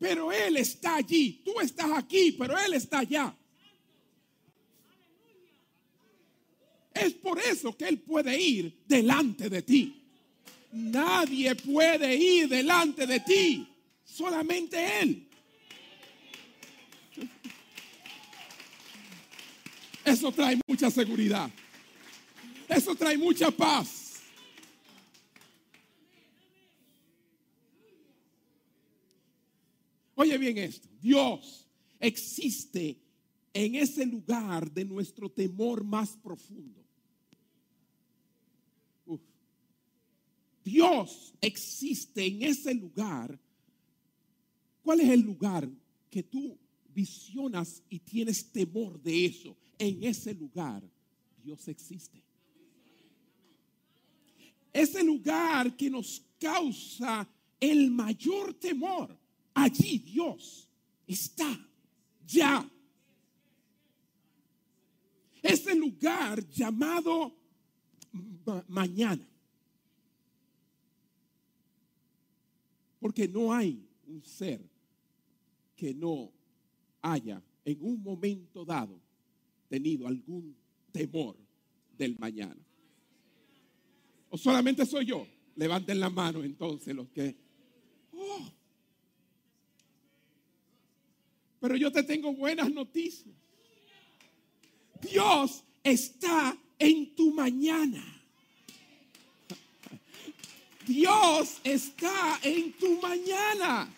pero 0.01 0.33
Él 0.33 0.57
está 0.57 0.97
allí. 0.97 1.42
Tú 1.44 1.61
estás 1.61 1.92
aquí, 1.92 2.33
pero 2.33 2.59
Él 2.59 2.75
está 2.75 2.99
allá. 2.99 3.37
Es 6.92 7.14
por 7.14 7.38
eso 7.38 7.77
que 7.77 7.87
Él 7.87 8.01
puede 8.01 8.37
ir 8.40 8.83
delante 8.88 9.49
de 9.49 9.62
ti. 9.62 10.01
Nadie 10.75 11.55
puede 11.55 12.17
ir 12.17 12.49
delante 12.49 13.07
de 13.07 13.21
ti, 13.21 13.69
solamente 14.03 15.01
Él. 15.01 15.29
Eso 20.05 20.33
trae 20.33 20.59
mucha 20.67 20.91
seguridad. 20.91 21.49
Eso 22.69 22.97
trae 22.97 23.17
mucha 23.17 23.53
paz. 23.53 24.21
Oye 30.17 30.37
bien 30.39 30.59
esto, 30.59 30.89
Dios 31.01 31.69
existe 32.01 33.01
en 33.53 33.77
ese 33.77 34.05
lugar 34.07 34.73
de 34.73 34.85
nuestro 34.85 35.31
temor 35.31 35.85
más 35.85 36.17
profundo. 36.17 36.84
Dios 40.75 41.33
existe 41.41 42.27
en 42.27 42.43
ese 42.43 42.75
lugar, 42.75 43.39
¿cuál 44.83 44.99
es 44.99 45.09
el 45.09 45.21
lugar 45.21 45.71
que 46.11 46.25
tú 46.25 46.59
visionas 46.93 47.81
y 47.89 48.01
tienes 48.01 48.51
temor 48.51 49.01
de 49.01 49.27
eso? 49.27 49.57
En 49.79 50.03
ese 50.03 50.35
lugar 50.35 50.83
Dios 51.45 51.69
existe. 51.69 52.21
Ese 54.73 55.05
lugar 55.05 55.77
que 55.77 55.89
nos 55.89 56.21
causa 56.41 57.25
el 57.61 57.93
mayor 57.93 58.55
temor, 58.55 59.17
allí 59.55 59.99
Dios 59.99 60.69
está 61.07 61.57
ya. 62.27 62.69
Ese 65.41 65.77
lugar 65.77 66.45
llamado 66.49 67.33
mañana 68.67 69.25
Porque 73.05 73.29
no 73.29 73.53
hay 73.53 73.87
un 74.07 74.25
ser 74.25 74.67
que 75.77 75.93
no 75.93 76.33
haya 77.03 77.43
en 77.62 77.79
un 77.83 78.03
momento 78.03 78.64
dado 78.64 78.99
tenido 79.69 80.07
algún 80.09 80.57
temor 80.90 81.37
del 81.99 82.19
mañana. 82.19 82.57
¿O 84.31 84.38
solamente 84.38 84.87
soy 84.87 85.05
yo? 85.05 85.27
Levanten 85.55 86.01
la 86.01 86.09
mano 86.09 86.43
entonces 86.43 86.97
los 86.97 87.11
que... 87.11 87.37
Oh. 88.14 88.51
Pero 91.61 91.77
yo 91.77 91.93
te 91.93 92.05
tengo 92.05 92.33
buenas 92.33 92.73
noticias. 92.73 93.35
Dios 95.03 95.62
está 95.83 96.57
en 96.79 97.14
tu 97.14 97.35
mañana. 97.35 98.24
Dios 100.87 101.61
está 101.64 102.38
en 102.42 102.73
tu 102.75 103.01
mañana. 103.01 103.88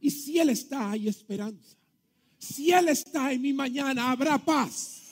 Y 0.00 0.10
si 0.10 0.38
Él 0.38 0.50
está, 0.50 0.92
hay 0.92 1.08
esperanza. 1.08 1.76
Si 2.38 2.70
Él 2.70 2.88
está 2.88 3.32
en 3.32 3.42
mi 3.42 3.52
mañana, 3.52 4.10
habrá 4.10 4.38
paz. 4.38 5.02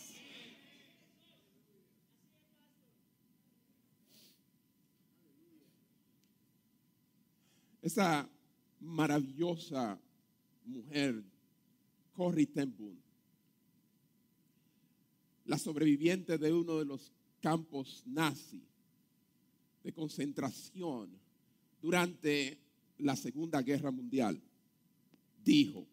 Esa 7.83 8.29
maravillosa 8.81 9.99
mujer, 10.65 11.23
Corrie 12.13 12.47
ten 12.47 12.73
la 15.47 15.59
sobreviviente 15.59 16.39
de 16.39 16.53
uno 16.53 16.79
de 16.79 16.85
los 16.85 17.13
campos 17.41 18.03
nazi 18.07 18.63
de 19.83 19.93
concentración 19.93 21.11
durante 21.83 22.59
la 22.99 23.15
Segunda 23.17 23.61
Guerra 23.61 23.91
Mundial, 23.91 24.41
dijo, 25.45 25.87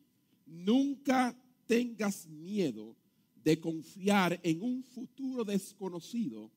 nunca 0.45 1.35
tengas 1.67 2.25
miedo 2.27 2.95
de 3.43 3.59
confiar 3.59 4.39
en 4.43 4.61
un 4.61 4.83
futuro 4.83 5.43
desconocido 5.43 6.49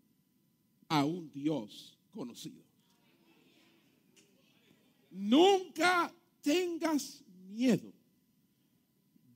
a 0.88 1.04
un 1.04 1.30
Dios 1.32 1.98
conocido. 2.12 2.62
Nunca 5.10 6.14
tengas 6.40 7.24
miedo 7.48 7.92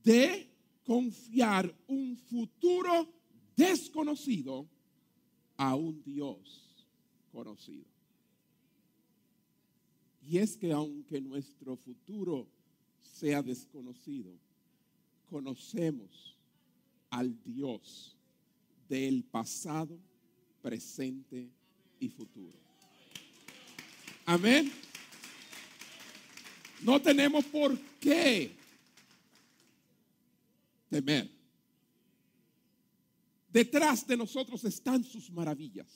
de 0.05 0.49
confiar 0.85 1.75
un 1.87 2.17
futuro 2.17 3.18
desconocido 3.59 4.69
a 5.57 5.75
un 5.75 6.01
Dios 6.05 6.87
conocido. 7.33 7.85
Y 10.25 10.39
es 10.39 10.57
que 10.57 10.73
aunque 10.73 11.21
nuestro 11.21 11.77
futuro 11.77 12.47
sea 13.01 13.43
desconocido, 13.43 14.31
conocemos 15.29 16.37
al 17.11 17.37
Dios 17.43 18.17
del 18.89 19.25
pasado, 19.25 19.99
presente 20.63 21.49
y 21.99 22.09
futuro. 22.09 22.57
Amén. 24.25 24.71
No 26.83 27.03
tenemos 27.03 27.45
por 27.47 27.77
qué 27.99 28.53
temer. 30.89 31.38
Detrás 33.49 34.07
de 34.07 34.17
nosotros 34.17 34.65
están 34.65 35.03
sus 35.05 35.31
maravillas. 35.31 35.87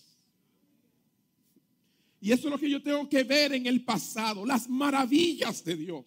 Y 2.21 2.33
eso 2.33 2.49
es 2.49 2.53
lo 2.53 2.59
que 2.59 2.71
yo 2.71 2.83
tengo 2.83 3.09
que 3.09 3.25
ver 3.25 3.53
en 3.53 3.67
el 3.67 3.85
pasado, 3.85 4.47
las 4.47 4.69
maravillas 4.69 5.65
de 5.65 5.77
Dios. 5.77 6.05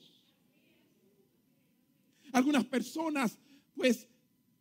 Algunas 2.31 2.65
personas 2.65 3.37
pues 3.75 4.07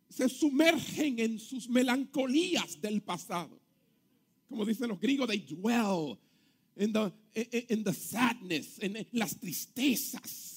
se 0.09 0.29
sumergen 0.29 1.19
en 1.19 1.39
sus 1.39 1.69
melancolías 1.69 2.79
del 2.81 3.01
pasado. 3.01 3.59
Como 4.47 4.65
dicen 4.65 4.89
los 4.89 4.99
griegos, 4.99 5.27
they 5.27 5.39
dwell 5.39 6.17
in 6.75 6.93
the, 6.93 7.11
in 7.69 7.83
the 7.83 7.93
sadness, 7.93 8.77
en 8.79 9.07
las 9.11 9.39
tristezas 9.39 10.54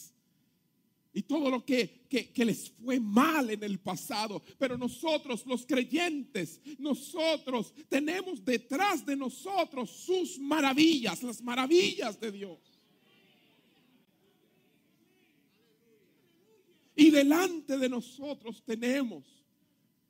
y 1.12 1.23
todo 1.23 1.51
lo 1.51 1.64
que, 1.64 2.07
que, 2.09 2.44
les 2.44 2.71
fue 2.71 3.01
mal 3.01 3.51
en 3.51 3.62
el 3.64 3.79
pasado. 3.81 4.42
Pero 4.59 4.77
nosotros, 4.77 5.44
los 5.47 5.64
creyentes, 5.64 6.61
nosotros 6.79 7.73
tenemos 7.88 8.44
detrás 8.44 9.05
de 9.05 9.16
nosotros 9.16 9.90
sus 9.90 10.38
maravillas, 10.38 11.23
las 11.23 11.42
maravillas 11.42 12.21
de 12.21 12.33
Dios. 12.33 12.59
Y 16.94 17.11
delante 17.11 17.79
de 17.79 17.88
nosotros 17.88 18.62
tenemos 18.64 19.25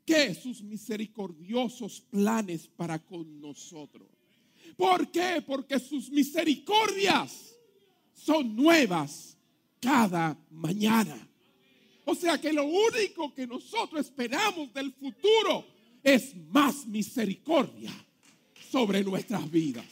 que 0.04 0.34
sus 0.34 0.62
misericordiosos 0.62 2.00
planes 2.00 2.66
para 2.66 2.98
con 2.98 3.40
nosotros. 3.40 4.08
¿Por 4.76 5.10
qué? 5.10 5.42
Porque 5.46 5.78
sus 5.78 6.10
misericordias 6.10 7.54
son 8.14 8.56
nuevas 8.56 9.37
cada 9.80 10.36
mañana. 10.50 11.16
O 12.04 12.14
sea 12.14 12.40
que 12.40 12.52
lo 12.52 12.64
único 12.64 13.34
que 13.34 13.46
nosotros 13.46 14.06
esperamos 14.06 14.72
del 14.72 14.92
futuro 14.92 15.66
es 16.02 16.34
más 16.50 16.86
misericordia 16.86 17.92
sobre 18.70 19.04
nuestras 19.04 19.50
vidas. 19.50 19.84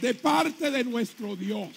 De 0.00 0.14
parte 0.14 0.70
de 0.70 0.84
nuestro 0.84 1.36
Dios. 1.36 1.70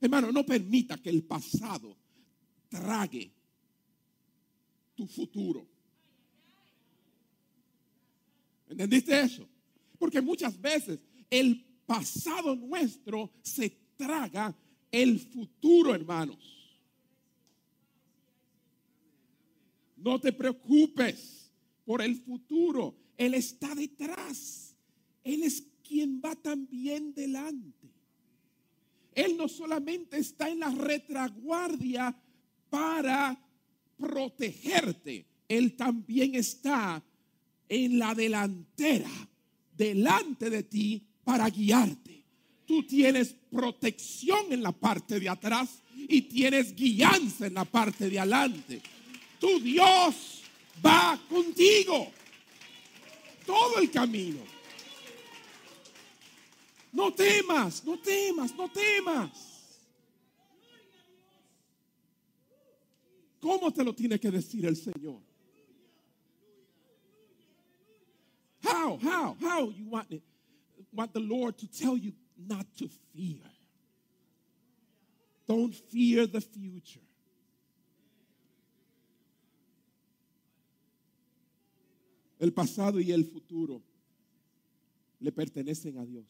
Hermano, 0.00 0.30
no 0.30 0.44
permita 0.44 0.98
que 0.98 1.10
el 1.10 1.24
pasado 1.24 1.96
trague 2.68 3.30
tu 4.94 5.06
futuro. 5.06 5.66
¿Entendiste 8.68 9.20
eso? 9.20 9.48
Porque 9.98 10.20
muchas 10.20 10.60
veces 10.60 10.98
el 11.30 11.64
pasado 11.86 12.54
nuestro 12.56 13.32
se 13.42 13.70
traga 13.96 14.54
el 14.90 15.18
futuro, 15.20 15.94
hermanos. 15.94 16.38
No 19.96 20.20
te 20.20 20.32
preocupes 20.32 21.50
por 21.84 22.02
el 22.02 22.16
futuro. 22.16 22.94
Él 23.16 23.34
está 23.34 23.74
detrás. 23.74 24.76
Él 25.24 25.42
es 25.42 25.62
quien 25.82 26.20
va 26.24 26.34
también 26.36 27.14
delante. 27.14 27.90
Él 29.14 29.36
no 29.36 29.48
solamente 29.48 30.18
está 30.18 30.48
en 30.50 30.60
la 30.60 30.70
retraguardia 30.70 32.14
para 32.68 33.40
protegerte, 33.96 35.26
Él 35.48 35.74
también 35.74 36.34
está 36.34 37.02
en 37.68 37.98
la 37.98 38.14
delantera 38.14 39.10
delante 39.76 40.50
de 40.50 40.62
ti 40.62 41.02
para 41.24 41.48
guiarte. 41.48 42.22
Tú 42.66 42.82
tienes 42.82 43.34
protección 43.50 44.52
en 44.52 44.62
la 44.62 44.72
parte 44.72 45.20
de 45.20 45.28
atrás 45.28 45.82
y 45.96 46.22
tienes 46.22 46.74
guianza 46.74 47.46
en 47.46 47.54
la 47.54 47.64
parte 47.64 48.10
de 48.10 48.18
adelante. 48.18 48.82
Tu 49.38 49.60
Dios 49.60 50.42
va 50.84 51.18
contigo 51.28 52.10
todo 53.44 53.78
el 53.78 53.90
camino. 53.90 54.40
No 56.92 57.12
temas, 57.12 57.84
no 57.84 57.98
temas, 57.98 58.54
no 58.54 58.68
temas. 58.70 59.30
¿Cómo 63.40 63.72
te 63.72 63.84
lo 63.84 63.94
tiene 63.94 64.18
que 64.18 64.30
decir 64.30 64.66
el 64.66 64.76
Señor? 64.76 65.25
How, 68.66 68.98
how, 69.02 69.36
how 69.40 69.68
you 69.70 69.88
want 69.88 70.10
it, 70.10 70.22
want 70.92 71.12
the 71.12 71.20
Lord 71.20 71.56
to 71.58 71.66
tell 71.66 71.96
you 71.96 72.12
not 72.36 72.66
to 72.78 72.88
fear. 73.14 73.42
Don't 75.46 75.74
fear 75.74 76.26
the 76.26 76.40
future. 76.40 77.00
El 82.38 82.52
pasado 82.52 83.00
y 83.00 83.12
el 83.12 83.24
futuro 83.24 83.82
le 85.20 85.32
pertenecen 85.32 85.98
a 85.98 86.04
Dios. 86.04 86.26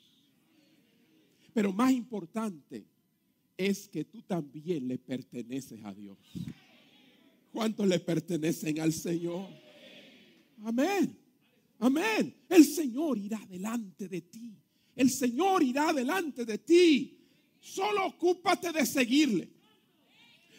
Pero 1.52 1.72
más 1.72 1.90
importante 1.90 2.84
es 3.56 3.88
que 3.88 4.04
tú 4.04 4.22
también 4.22 4.86
le 4.86 4.98
perteneces 4.98 5.82
a 5.84 5.92
Dios. 5.92 6.18
¿Cuántos 7.52 7.86
le 7.88 7.98
pertenecen 7.98 8.78
al 8.78 8.92
Señor? 8.92 9.48
Amén. 10.62 11.25
Amén. 11.78 12.34
El 12.48 12.64
Señor 12.64 13.18
irá 13.18 13.40
delante 13.48 14.08
de 14.08 14.22
ti. 14.22 14.56
El 14.94 15.10
Señor 15.10 15.62
irá 15.62 15.92
delante 15.92 16.44
de 16.44 16.58
ti. 16.58 17.18
Solo 17.60 18.06
ocúpate 18.06 18.72
de 18.72 18.86
seguirle. 18.86 19.48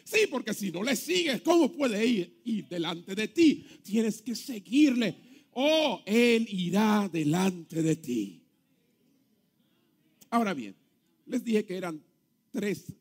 Sí, 0.04 0.20
porque 0.30 0.54
si 0.54 0.70
no 0.70 0.82
le 0.82 0.96
sigues, 0.96 1.42
¿cómo 1.42 1.70
puede 1.70 2.06
ir, 2.06 2.40
ir 2.44 2.68
delante 2.68 3.14
de 3.14 3.28
ti? 3.28 3.66
Tienes 3.82 4.22
que 4.22 4.34
seguirle. 4.34 5.16
Oh, 5.52 6.02
Él 6.06 6.46
irá 6.50 7.08
delante 7.12 7.82
de 7.82 7.96
ti. 7.96 8.42
Ahora 10.30 10.54
bien, 10.54 10.74
les 11.26 11.42
dije 11.42 11.64
que 11.64 11.76
eran 11.76 12.02
tres 12.50 12.92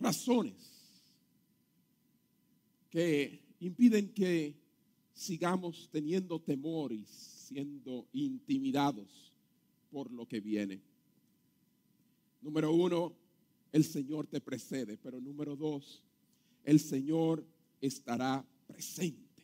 razones 0.00 0.54
que 2.90 3.42
impiden 3.60 4.12
que 4.12 4.54
sigamos 5.16 5.88
teniendo 5.90 6.38
temor 6.38 6.92
y 6.92 7.04
siendo 7.06 8.06
intimidados 8.12 9.32
por 9.90 10.12
lo 10.12 10.28
que 10.28 10.40
viene. 10.40 10.82
Número 12.42 12.70
uno, 12.70 13.16
el 13.72 13.82
Señor 13.82 14.26
te 14.26 14.40
precede, 14.42 14.98
pero 14.98 15.18
número 15.20 15.56
dos, 15.56 16.02
el 16.64 16.78
Señor 16.78 17.44
estará 17.80 18.46
presente. 18.66 19.42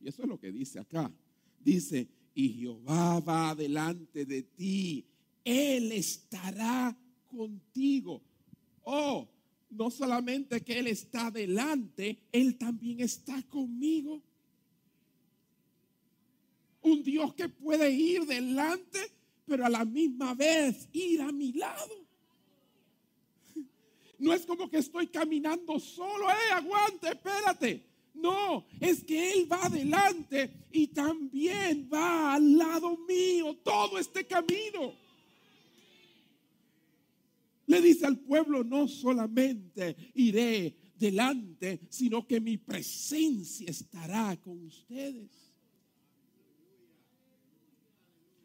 Y 0.00 0.08
eso 0.08 0.22
es 0.22 0.28
lo 0.28 0.38
que 0.38 0.50
dice 0.50 0.80
acá. 0.80 1.12
Dice, 1.60 2.08
y 2.34 2.48
Jehová 2.48 3.20
va 3.20 3.54
delante 3.54 4.26
de 4.26 4.42
ti, 4.42 5.06
Él 5.44 5.92
estará 5.92 6.98
contigo. 7.28 8.20
Oh, 8.82 9.28
no 9.70 9.90
solamente 9.90 10.60
que 10.60 10.80
Él 10.80 10.88
está 10.88 11.30
delante, 11.30 12.18
Él 12.32 12.58
también 12.58 13.00
está 13.00 13.40
conmigo. 13.44 14.22
Un 16.86 17.02
Dios 17.02 17.34
que 17.34 17.48
puede 17.48 17.90
ir 17.90 18.24
delante, 18.26 19.00
pero 19.44 19.66
a 19.66 19.68
la 19.68 19.84
misma 19.84 20.34
vez 20.34 20.88
ir 20.92 21.20
a 21.20 21.32
mi 21.32 21.52
lado. 21.52 22.06
No 24.20 24.32
es 24.32 24.46
como 24.46 24.70
que 24.70 24.78
estoy 24.78 25.08
caminando 25.08 25.80
solo, 25.80 26.30
eh, 26.30 26.52
aguante, 26.52 27.08
espérate. 27.08 27.84
No, 28.14 28.64
es 28.78 29.02
que 29.02 29.32
Él 29.32 29.50
va 29.50 29.64
adelante 29.64 30.68
y 30.70 30.86
también 30.86 31.90
va 31.92 32.34
al 32.34 32.56
lado 32.56 32.96
mío 32.98 33.56
todo 33.64 33.98
este 33.98 34.24
camino. 34.24 34.94
Le 37.66 37.80
dice 37.80 38.06
al 38.06 38.20
pueblo, 38.20 38.62
no 38.62 38.86
solamente 38.86 39.96
iré 40.14 40.76
delante, 40.94 41.80
sino 41.90 42.24
que 42.28 42.40
mi 42.40 42.58
presencia 42.58 43.68
estará 43.68 44.36
con 44.36 44.64
ustedes. 44.64 45.45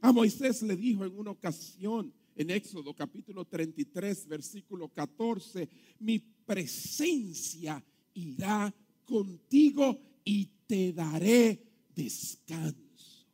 A 0.01 0.11
Moisés 0.11 0.63
le 0.63 0.75
dijo 0.75 1.05
en 1.05 1.17
una 1.17 1.31
ocasión, 1.31 2.11
en 2.35 2.49
Éxodo 2.49 2.93
capítulo 2.95 3.45
33, 3.45 4.27
versículo 4.27 4.89
14, 4.89 5.69
mi 5.99 6.17
presencia 6.19 7.83
irá 8.15 8.73
contigo 9.05 9.99
y 10.25 10.49
te 10.65 10.91
daré 10.91 11.61
descanso. 11.95 13.27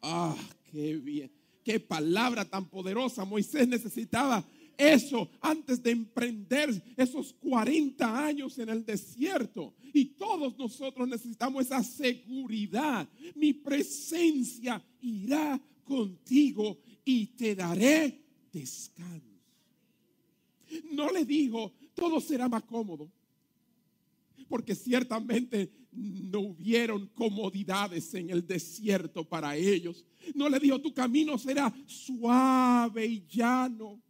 Ah, 0.00 0.36
qué 0.70 0.96
bien. 0.96 1.32
Qué 1.64 1.80
palabra 1.80 2.44
tan 2.44 2.68
poderosa. 2.68 3.24
Moisés 3.24 3.66
necesitaba 3.66 4.46
eso 4.76 5.30
antes 5.40 5.82
de 5.82 5.90
emprender 5.92 6.82
esos 6.96 7.32
40 7.34 8.26
años 8.26 8.58
en 8.58 8.68
el 8.68 8.84
desierto. 8.84 9.74
Y 9.92 10.06
todos 10.06 10.56
nosotros 10.58 11.08
necesitamos 11.08 11.66
esa 11.66 11.82
seguridad. 11.82 13.08
Mi 13.34 13.52
presencia 13.52 14.82
irá 15.00 15.60
contigo 15.84 16.78
y 17.04 17.26
te 17.28 17.54
daré 17.54 18.22
descanso. 18.52 19.26
No 20.92 21.10
le 21.10 21.24
digo, 21.24 21.72
todo 21.94 22.20
será 22.20 22.48
más 22.48 22.64
cómodo, 22.64 23.10
porque 24.48 24.74
ciertamente 24.74 25.70
no 25.92 26.40
hubieron 26.40 27.06
comodidades 27.14 28.12
en 28.14 28.30
el 28.30 28.46
desierto 28.46 29.24
para 29.24 29.56
ellos. 29.56 30.04
No 30.34 30.48
le 30.48 30.58
dijo, 30.58 30.80
tu 30.80 30.92
camino 30.92 31.38
será 31.38 31.72
suave 31.86 33.06
y 33.06 33.24
llano. 33.28 34.00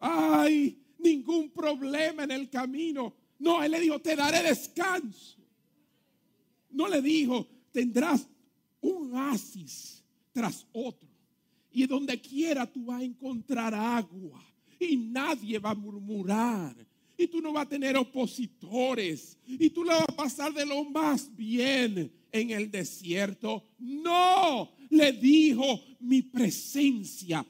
Ay, 0.00 0.82
ningún 0.98 1.50
problema 1.50 2.24
en 2.24 2.32
el 2.32 2.50
camino. 2.50 3.14
No, 3.38 3.62
él 3.62 3.70
le 3.70 3.80
dijo, 3.80 4.00
te 4.00 4.16
daré 4.16 4.42
descanso. 4.42 5.38
No 6.70 6.88
le 6.88 7.00
dijo, 7.00 7.46
tendrás 7.72 8.26
un 8.80 9.14
oasis 9.14 10.02
tras 10.32 10.66
otro 10.72 11.10
y 11.72 11.86
donde 11.86 12.20
quiera 12.20 12.66
tú 12.66 12.86
vas 12.86 13.00
a 13.00 13.04
encontrar 13.04 13.74
agua. 13.74 14.44
Y 14.78 14.96
nadie 14.96 15.58
va 15.58 15.70
a 15.70 15.74
murmurar. 15.74 16.74
Y 17.16 17.26
tú 17.26 17.40
no 17.40 17.52
vas 17.52 17.66
a 17.66 17.68
tener 17.68 17.96
opositores. 17.96 19.38
Y 19.46 19.68
tú 19.70 19.84
la 19.84 19.94
vas 19.94 20.08
a 20.08 20.16
pasar 20.16 20.54
de 20.54 20.64
lo 20.64 20.84
más 20.84 21.34
bien 21.36 22.10
en 22.32 22.50
el 22.50 22.70
desierto. 22.70 23.62
No, 23.78 24.70
le 24.88 25.12
dijo, 25.12 25.80
mi 26.00 26.22
presencia 26.22 27.44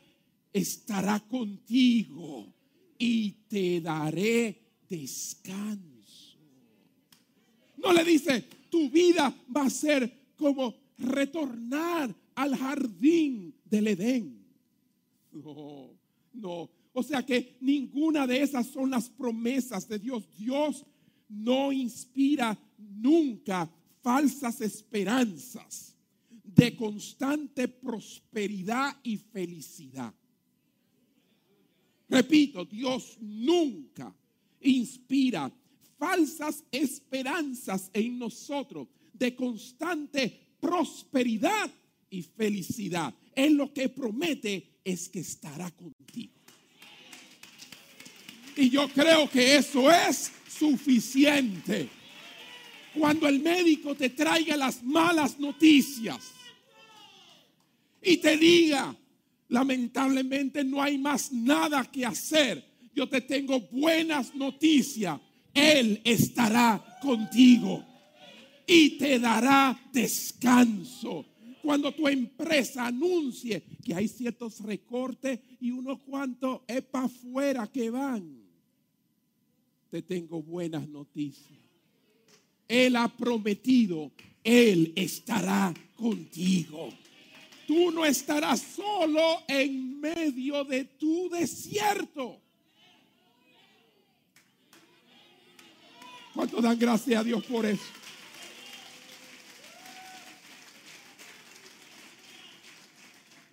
estará 0.53 1.21
contigo 1.21 2.53
y 2.99 3.33
te 3.49 3.81
daré 3.81 4.61
descanso. 4.89 6.39
No 7.77 7.93
le 7.93 8.05
dice, 8.05 8.43
tu 8.69 8.91
vida 8.91 9.35
va 9.55 9.65
a 9.65 9.71
ser 9.71 10.33
como 10.37 10.75
retornar 10.99 12.15
al 12.35 12.57
jardín 12.57 13.55
del 13.65 13.89
Edén. 13.89 14.45
No, 15.33 15.91
no. 16.35 16.71
O 16.93 17.03
sea 17.03 17.25
que 17.25 17.57
ninguna 17.61 18.27
de 18.27 18.43
esas 18.43 18.67
son 18.67 18.91
las 18.91 19.09
promesas 19.09 19.89
de 19.89 19.99
Dios. 19.99 20.25
Dios 20.37 20.85
no 21.29 21.73
inspira 21.73 22.59
nunca 22.77 23.71
falsas 24.03 24.61
esperanzas 24.61 25.95
de 26.43 26.75
constante 26.77 27.69
prosperidad 27.69 28.97
y 29.03 29.17
felicidad. 29.17 30.13
Repito, 32.11 32.65
Dios 32.65 33.17
nunca 33.21 34.13
inspira 34.61 35.51
falsas 35.97 36.65
esperanzas 36.73 37.89
en 37.93 38.19
nosotros 38.19 38.89
de 39.13 39.35
constante 39.37 40.41
prosperidad 40.59 41.71
y 42.11 42.23
felicidad. 42.23 43.15
Él 43.35 43.55
lo 43.55 43.73
que 43.73 43.89
promete 43.89 44.81
es 44.83 45.09
que 45.09 45.21
estará 45.21 45.71
contigo. 45.71 46.33
Y 48.57 48.71
yo 48.71 48.89
creo 48.89 49.31
que 49.31 49.57
eso 49.57 49.91
es 49.91 50.33
suficiente. 50.49 51.89
Cuando 52.93 53.29
el 53.29 53.39
médico 53.39 53.95
te 53.95 54.11
traiga 54.11 54.57
las 54.57 54.83
malas 54.83 55.39
noticias 55.39 56.33
y 58.03 58.17
te 58.17 58.37
diga, 58.37 58.97
lamentablemente 59.51 60.65
no 60.65 60.83
hay 60.83 60.97
más 60.97 61.31
nada 61.33 61.85
que 61.85 62.07
hacer, 62.07 62.65
yo 62.95 63.09
te 63.09 63.21
tengo 63.21 63.61
buenas 63.61 64.35
noticias. 64.35 65.21
Él 65.53 66.01
estará 66.05 66.99
contigo 67.03 67.85
y 68.67 68.91
te 68.99 69.19
dará 69.19 69.79
descanso 69.93 71.27
cuando 71.63 71.93
tu 71.93 72.09
empresa 72.09 72.87
anuncie 72.87 73.63
que 73.85 73.95
hay 73.95 74.09
ciertos 74.09 74.61
recortes 74.61 75.41
y 75.61 75.71
unos 75.73 76.01
cuantos 76.01 76.63
es 76.67 76.83
para 76.83 77.07
afuera 77.07 77.67
que 77.67 77.91
van, 77.91 78.41
te 79.91 80.03
tengo 80.03 80.43
buenas 80.43 80.89
noticias. 80.89 81.59
Él 82.69 82.95
ha 82.95 83.09
prometido, 83.09 84.13
Él 84.45 84.93
estará 84.95 85.75
contigo. 85.97 86.89
Tú 87.71 87.93
no 87.93 88.05
estarás 88.05 88.61
solo 88.61 89.45
en 89.47 90.01
medio 90.01 90.65
de 90.65 90.87
tu 90.87 91.31
desierto. 91.31 92.41
¿Cuánto 96.35 96.61
dan 96.61 96.77
gracias 96.77 97.21
a 97.21 97.23
Dios 97.23 97.45
por 97.45 97.65
eso? 97.65 97.85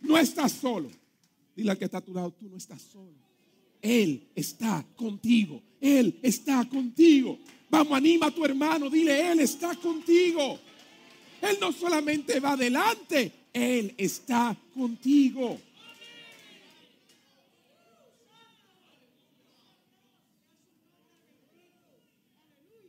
No 0.01 0.17
estás 0.17 0.51
solo. 0.53 0.89
Dile 1.55 1.69
al 1.69 1.77
que 1.77 1.85
está 1.85 1.99
a 1.99 2.01
tu 2.01 2.15
lado, 2.15 2.31
tú 2.31 2.49
no 2.49 2.57
estás 2.57 2.81
solo. 2.81 3.13
Él 3.79 4.31
está 4.33 4.83
contigo. 4.95 5.61
Él 5.79 6.19
está 6.23 6.67
contigo. 6.67 7.37
Vamos, 7.69 7.95
anima 7.95 8.25
a 8.25 8.31
tu 8.31 8.43
hermano. 8.43 8.89
Dile, 8.89 9.31
Él 9.31 9.41
está 9.41 9.75
contigo. 9.75 10.59
Él 11.39 11.57
no 11.61 11.71
solamente 11.71 12.39
va 12.39 12.53
adelante, 12.53 13.31
Él 13.57 13.93
está 13.97 14.57
contigo. 14.73 15.59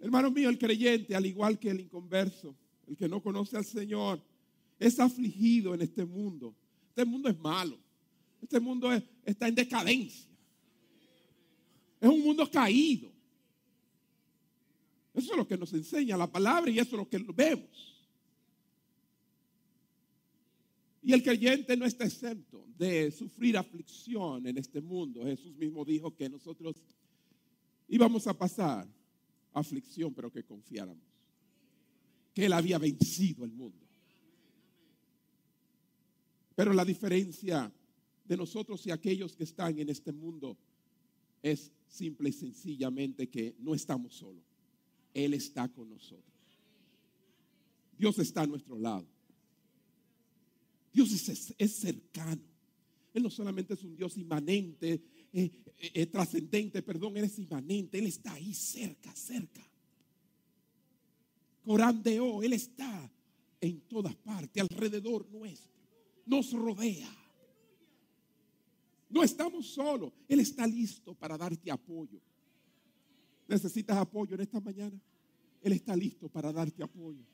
Hermano 0.00 0.30
mío, 0.30 0.48
el 0.48 0.58
creyente, 0.58 1.14
al 1.14 1.26
igual 1.26 1.58
que 1.58 1.70
el 1.70 1.80
inconverso, 1.80 2.54
el 2.86 2.96
que 2.96 3.08
no 3.08 3.22
conoce 3.22 3.56
al 3.56 3.64
Señor, 3.64 4.20
es 4.78 4.98
afligido 5.00 5.74
en 5.74 5.82
este 5.82 6.04
mundo 6.04 6.54
este 6.98 7.08
mundo 7.08 7.28
es 7.28 7.38
malo. 7.38 7.78
Este 8.42 8.58
mundo 8.58 8.90
está 9.24 9.46
en 9.46 9.54
decadencia. 9.54 10.26
Es 12.00 12.08
un 12.08 12.24
mundo 12.24 12.50
caído. 12.50 13.08
Eso 15.14 15.30
es 15.30 15.36
lo 15.36 15.46
que 15.46 15.56
nos 15.56 15.72
enseña 15.74 16.16
la 16.16 16.26
palabra 16.26 16.68
y 16.72 16.80
eso 16.80 16.96
es 16.96 16.98
lo 16.98 17.08
que 17.08 17.18
vemos. 17.18 17.97
Y 21.08 21.14
el 21.14 21.22
creyente 21.22 21.74
no 21.74 21.86
está 21.86 22.04
exento 22.04 22.66
de 22.76 23.10
sufrir 23.10 23.56
aflicción 23.56 24.46
en 24.46 24.58
este 24.58 24.82
mundo. 24.82 25.24
Jesús 25.24 25.56
mismo 25.56 25.82
dijo 25.82 26.14
que 26.14 26.28
nosotros 26.28 26.76
íbamos 27.88 28.26
a 28.26 28.36
pasar 28.36 28.86
aflicción, 29.54 30.12
pero 30.12 30.30
que 30.30 30.44
confiáramos. 30.44 31.02
Que 32.34 32.44
Él 32.44 32.52
había 32.52 32.76
vencido 32.76 33.46
el 33.46 33.52
mundo. 33.52 33.86
Pero 36.54 36.74
la 36.74 36.84
diferencia 36.84 37.72
de 38.26 38.36
nosotros 38.36 38.86
y 38.86 38.90
aquellos 38.90 39.34
que 39.34 39.44
están 39.44 39.78
en 39.78 39.88
este 39.88 40.12
mundo 40.12 40.58
es 41.40 41.72
simple 41.88 42.28
y 42.28 42.32
sencillamente 42.34 43.30
que 43.30 43.56
no 43.60 43.74
estamos 43.74 44.12
solos. 44.12 44.44
Él 45.14 45.32
está 45.32 45.70
con 45.70 45.88
nosotros. 45.88 46.34
Dios 47.96 48.18
está 48.18 48.42
a 48.42 48.46
nuestro 48.46 48.78
lado. 48.78 49.06
Dios 50.92 51.28
es, 51.58 51.72
cercano. 51.76 52.42
Él 53.14 53.22
no 53.22 53.30
solamente 53.30 53.74
es 53.74 53.82
un 53.82 53.96
Dios 53.96 54.16
inmanente, 54.16 54.92
eh, 55.32 55.50
eh, 55.78 55.90
eh, 55.94 56.06
trascendente, 56.06 56.82
perdón, 56.82 57.16
Él 57.16 57.24
es 57.24 57.38
inmanente, 57.38 57.98
Él 57.98 58.06
está 58.06 58.32
ahí 58.32 58.54
cerca, 58.54 59.14
cerca. 59.14 59.66
Corandeo, 61.64 62.42
Él 62.42 62.52
está 62.52 63.10
en 63.60 63.80
todas 63.82 64.14
partes, 64.14 64.62
alrededor 64.62 65.28
nuestro, 65.30 65.70
nos 66.26 66.52
rodea. 66.52 67.14
No 69.10 69.22
estamos 69.22 69.66
solos, 69.66 70.12
Él 70.28 70.40
está 70.40 70.66
listo 70.66 71.14
para 71.14 71.36
darte 71.36 71.70
apoyo. 71.70 72.20
¿Necesitas 73.48 73.96
apoyo 73.96 74.34
en 74.34 74.42
esta 74.42 74.60
mañana? 74.60 75.00
Él 75.62 75.72
está 75.72 75.96
listo 75.96 76.28
para 76.28 76.52
darte 76.52 76.82
apoyo. 76.82 77.24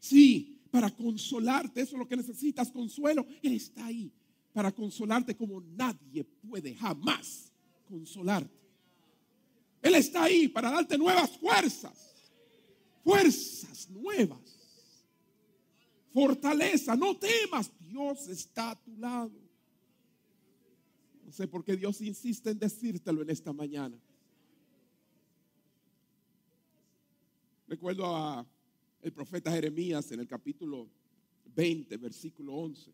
Sí, 0.00 0.60
para 0.74 0.90
consolarte, 0.90 1.82
eso 1.82 1.92
es 1.92 1.98
lo 2.00 2.08
que 2.08 2.16
necesitas, 2.16 2.68
consuelo. 2.68 3.24
Él 3.40 3.52
está 3.52 3.86
ahí 3.86 4.10
para 4.52 4.72
consolarte 4.72 5.36
como 5.36 5.60
nadie 5.60 6.24
puede 6.24 6.74
jamás 6.74 7.52
consolarte. 7.88 8.58
Él 9.80 9.94
está 9.94 10.24
ahí 10.24 10.48
para 10.48 10.72
darte 10.72 10.98
nuevas 10.98 11.30
fuerzas, 11.38 12.26
fuerzas 13.04 13.88
nuevas, 13.88 14.40
fortaleza, 16.12 16.96
no 16.96 17.16
temas, 17.18 17.70
Dios 17.78 18.26
está 18.26 18.72
a 18.72 18.74
tu 18.74 18.96
lado. 18.96 19.30
No 21.24 21.30
sé 21.30 21.46
por 21.46 21.62
qué 21.64 21.76
Dios 21.76 22.00
insiste 22.00 22.50
en 22.50 22.58
decírtelo 22.58 23.22
en 23.22 23.30
esta 23.30 23.52
mañana. 23.52 23.96
Recuerdo 27.68 28.06
a 28.06 28.44
el 29.04 29.12
profeta 29.12 29.52
Jeremías 29.52 30.10
en 30.12 30.20
el 30.20 30.26
capítulo 30.26 30.88
20, 31.54 31.94
versículo 31.98 32.54
11. 32.54 32.90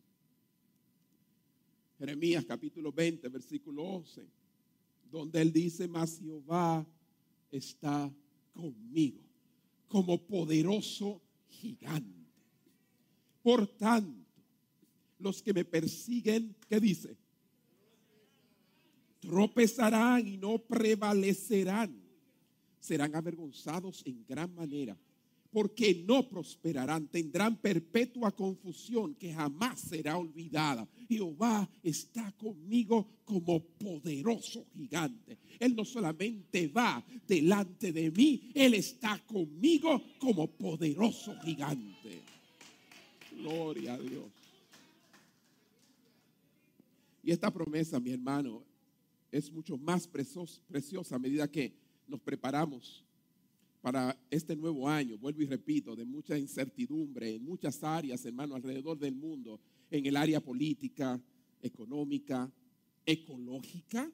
Jeremías 2.00 2.44
capítulo 2.44 2.90
20, 2.90 3.28
versículo 3.28 3.84
11, 3.84 4.26
donde 5.08 5.40
él 5.40 5.52
dice, 5.52 5.86
mas 5.86 6.18
Jehová 6.18 6.84
está 7.52 8.12
conmigo 8.52 9.20
como 9.86 10.20
poderoso 10.20 11.22
gigante. 11.48 12.26
Por 13.40 13.68
tanto, 13.68 14.26
los 15.20 15.40
que 15.40 15.54
me 15.54 15.64
persiguen, 15.64 16.56
¿qué 16.68 16.80
dice? 16.80 17.16
Tropezarán 19.20 20.26
y 20.26 20.36
no 20.36 20.58
prevalecerán. 20.58 22.02
Serán 22.80 23.14
avergonzados 23.14 24.02
en 24.04 24.24
gran 24.26 24.52
manera 24.52 24.98
porque 25.50 26.04
no 26.06 26.28
prosperarán, 26.28 27.08
tendrán 27.08 27.56
perpetua 27.56 28.30
confusión 28.30 29.14
que 29.14 29.32
jamás 29.32 29.80
será 29.80 30.16
olvidada. 30.16 30.86
Jehová 31.08 31.68
está 31.82 32.30
conmigo 32.32 33.06
como 33.24 33.60
poderoso 33.60 34.66
gigante. 34.72 35.38
Él 35.58 35.74
no 35.74 35.84
solamente 35.84 36.68
va 36.68 37.04
delante 37.26 37.92
de 37.92 38.10
mí, 38.10 38.52
Él 38.54 38.74
está 38.74 39.18
conmigo 39.26 40.02
como 40.18 40.46
poderoso 40.46 41.34
gigante. 41.40 42.20
Gloria 43.36 43.94
a 43.94 43.98
Dios. 43.98 44.30
Y 47.22 47.32
esta 47.32 47.50
promesa, 47.50 48.00
mi 48.00 48.12
hermano, 48.12 48.62
es 49.30 49.50
mucho 49.50 49.76
más 49.76 50.06
preciosa 50.06 51.16
a 51.16 51.18
medida 51.18 51.50
que 51.50 51.72
nos 52.06 52.20
preparamos 52.20 53.04
para 53.80 54.18
este 54.30 54.54
nuevo 54.54 54.88
año, 54.88 55.16
vuelvo 55.16 55.42
y 55.42 55.46
repito, 55.46 55.96
de 55.96 56.04
mucha 56.04 56.36
incertidumbre 56.36 57.34
en 57.34 57.44
muchas 57.44 57.82
áreas, 57.82 58.24
hermano, 58.24 58.54
alrededor 58.54 58.98
del 58.98 59.14
mundo, 59.14 59.58
en 59.90 60.06
el 60.06 60.16
área 60.16 60.40
política, 60.40 61.20
económica, 61.62 62.50
ecológica, 63.06 64.10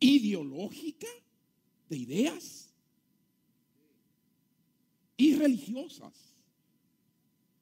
ideológica, 0.00 1.08
de 1.88 1.96
ideas 1.96 2.68
y 5.16 5.34
religiosas. 5.34 6.34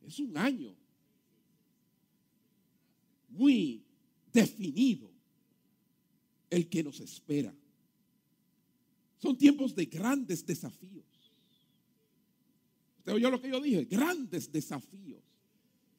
Es 0.07 0.19
un 0.19 0.37
año 0.37 0.75
muy 3.29 3.83
definido 4.33 5.11
el 6.49 6.69
que 6.69 6.83
nos 6.83 7.01
espera. 7.01 7.55
Son 9.19 9.37
tiempos 9.37 9.75
de 9.75 9.87
grandes 9.87 10.45
desafíos. 10.45 11.05
¿Usted 12.99 13.13
oyó 13.13 13.31
lo 13.31 13.41
que 13.41 13.49
yo 13.49 13.61
dije? 13.61 13.85
Grandes 13.85 14.51
desafíos. 14.51 15.23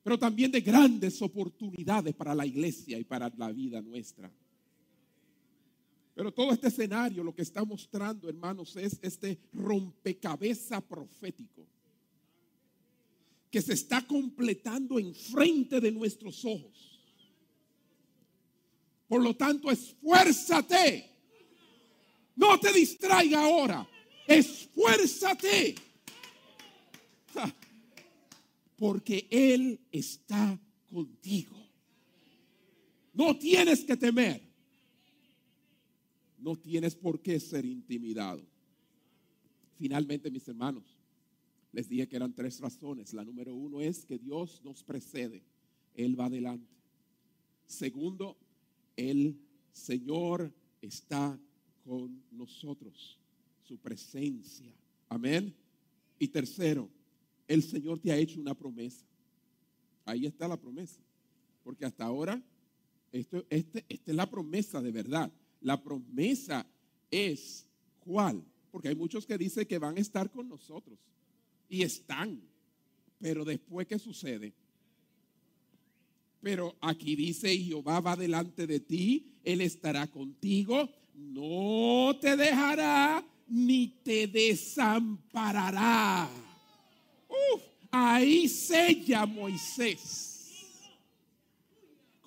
Pero 0.03 0.19
también 0.19 0.51
de 0.51 0.61
grandes 0.61 1.21
oportunidades 1.21 2.13
para 2.13 2.35
la 2.35 2.45
iglesia 2.45 2.97
y 2.99 3.03
para 3.03 3.31
la 3.37 3.51
vida 3.51 3.81
nuestra. 3.81 4.31
Pero 6.15 6.33
todo 6.33 6.51
este 6.51 6.67
escenario 6.67 7.23
lo 7.23 7.35
que 7.35 7.41
está 7.43 7.63
mostrando, 7.63 8.29
hermanos, 8.29 8.75
es 8.75 8.97
este 9.01 9.37
rompecabezas 9.53 10.81
profético 10.83 11.67
que 13.51 13.61
se 13.61 13.73
está 13.73 14.05
completando 14.05 14.99
enfrente 14.99 15.79
de 15.79 15.91
nuestros 15.91 16.43
ojos. 16.43 16.99
Por 19.07 19.23
lo 19.23 19.35
tanto, 19.35 19.71
esfuérzate 19.71 21.16
no 22.37 22.59
te 22.59 22.71
distraiga 22.71 23.43
ahora. 23.43 23.87
Esfuérzate. 24.27 25.75
Porque 28.77 29.27
Él 29.29 29.79
está 29.91 30.59
contigo. 30.89 31.55
No 33.13 33.37
tienes 33.37 33.83
que 33.83 33.97
temer. 33.97 34.41
No 36.37 36.55
tienes 36.55 36.95
por 36.95 37.19
qué 37.19 37.39
ser 37.39 37.65
intimidado. 37.65 38.45
Finalmente, 39.75 40.29
mis 40.29 40.47
hermanos, 40.47 40.83
les 41.71 41.89
dije 41.89 42.07
que 42.07 42.15
eran 42.15 42.33
tres 42.33 42.59
razones. 42.59 43.13
La 43.13 43.23
número 43.23 43.55
uno 43.55 43.81
es 43.81 44.05
que 44.05 44.19
Dios 44.19 44.61
nos 44.63 44.83
precede. 44.83 45.43
Él 45.95 46.19
va 46.19 46.25
adelante. 46.25 46.71
Segundo, 47.65 48.37
el 48.95 49.39
Señor 49.73 50.53
está 50.81 51.39
con 51.87 52.21
nosotros, 52.31 53.17
su 53.63 53.77
presencia. 53.77 54.73
Amén. 55.07 55.55
Y 56.19 56.27
tercero, 56.27 56.89
el 57.47 57.63
Señor 57.63 57.99
te 57.99 58.11
ha 58.11 58.17
hecho 58.17 58.41
una 58.41 58.53
promesa. 58.53 59.05
Ahí 60.03 60.25
está 60.25 60.49
la 60.49 60.59
promesa. 60.59 60.99
Porque 61.63 61.85
hasta 61.85 62.03
ahora, 62.03 62.41
esto, 63.11 63.45
este, 63.49 63.85
esta 63.87 64.11
es 64.11 64.17
la 64.17 64.29
promesa 64.29 64.81
de 64.81 64.91
verdad. 64.91 65.31
La 65.61 65.81
promesa 65.81 66.67
es 67.09 67.65
cuál. 68.01 68.43
Porque 68.69 68.89
hay 68.89 68.95
muchos 68.95 69.25
que 69.25 69.37
dicen 69.37 69.65
que 69.65 69.77
van 69.77 69.95
a 69.97 70.01
estar 70.01 70.29
con 70.29 70.49
nosotros. 70.49 70.99
Y 71.69 71.83
están. 71.83 72.41
Pero 73.17 73.45
después, 73.45 73.87
¿qué 73.87 73.97
sucede? 73.97 74.53
Pero 76.41 76.75
aquí 76.81 77.15
dice, 77.15 77.57
Jehová 77.57 77.99
va 77.99 78.15
delante 78.15 78.67
de 78.67 78.79
ti, 78.79 79.25
Él 79.43 79.61
estará 79.61 80.07
contigo, 80.07 80.89
no 81.15 82.15
te 82.19 82.37
dejará 82.37 83.23
ni 83.47 83.87
te 84.03 84.27
desamparará. 84.27 86.29
Uf, 87.27 87.61
ahí 87.91 88.47
sella 88.47 89.25
Moisés 89.25 90.37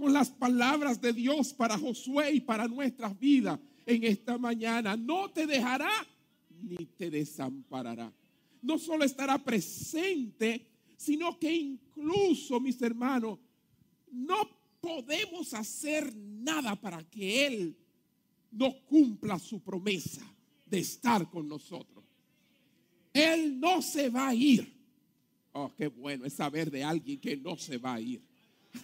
con 0.01 0.15
las 0.15 0.31
palabras 0.31 0.99
de 0.99 1.13
Dios 1.13 1.53
para 1.53 1.77
Josué 1.77 2.33
y 2.33 2.41
para 2.41 2.67
nuestras 2.67 3.19
vidas 3.21 3.61
en 3.85 4.03
esta 4.05 4.39
mañana. 4.39 4.97
No 4.97 5.31
te 5.31 5.47
dejará 5.47 5.91
ni 6.63 6.87
te 6.87 7.11
desamparará. 7.11 8.11
No 8.63 8.79
solo 8.79 9.05
estará 9.05 9.37
presente, 9.37 10.67
sino 10.97 11.39
que 11.39 11.53
incluso, 11.53 12.59
mis 12.61 12.81
hermanos, 12.81 13.39
no 14.13 14.49
podemos 14.81 15.55
hacer 15.55 16.15
nada 16.17 16.77
para 16.77 17.03
que 17.05 17.47
Él 17.47 17.77
no 18.51 18.81
cumpla 18.87 19.39
su 19.39 19.61
promesa 19.61 20.23
de 20.67 20.79
estar 20.81 21.29
con 21.31 21.49
nosotros. 21.49 22.05
Él 23.13 23.59
no 23.59 23.83
se 23.83 24.09
va 24.09 24.29
a 24.29 24.35
ir. 24.35 24.73
Oh, 25.53 25.73
qué 25.77 25.89
bueno 25.89 26.25
es 26.25 26.35
saber 26.35 26.71
de 26.71 26.85
alguien 26.85 27.21
que 27.21 27.37
no 27.37 27.57
se 27.57 27.77
va 27.77 27.95
a 27.95 28.01
ir. 28.01 28.23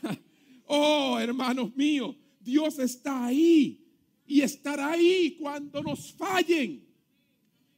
oh, 0.66 1.18
hermanos 1.18 1.74
míos, 1.76 2.16
Dios 2.40 2.78
está 2.78 3.26
ahí 3.26 3.84
y 4.26 4.40
estará 4.40 4.92
ahí 4.92 5.36
cuando 5.40 5.82
nos 5.82 6.12
fallen. 6.12 6.84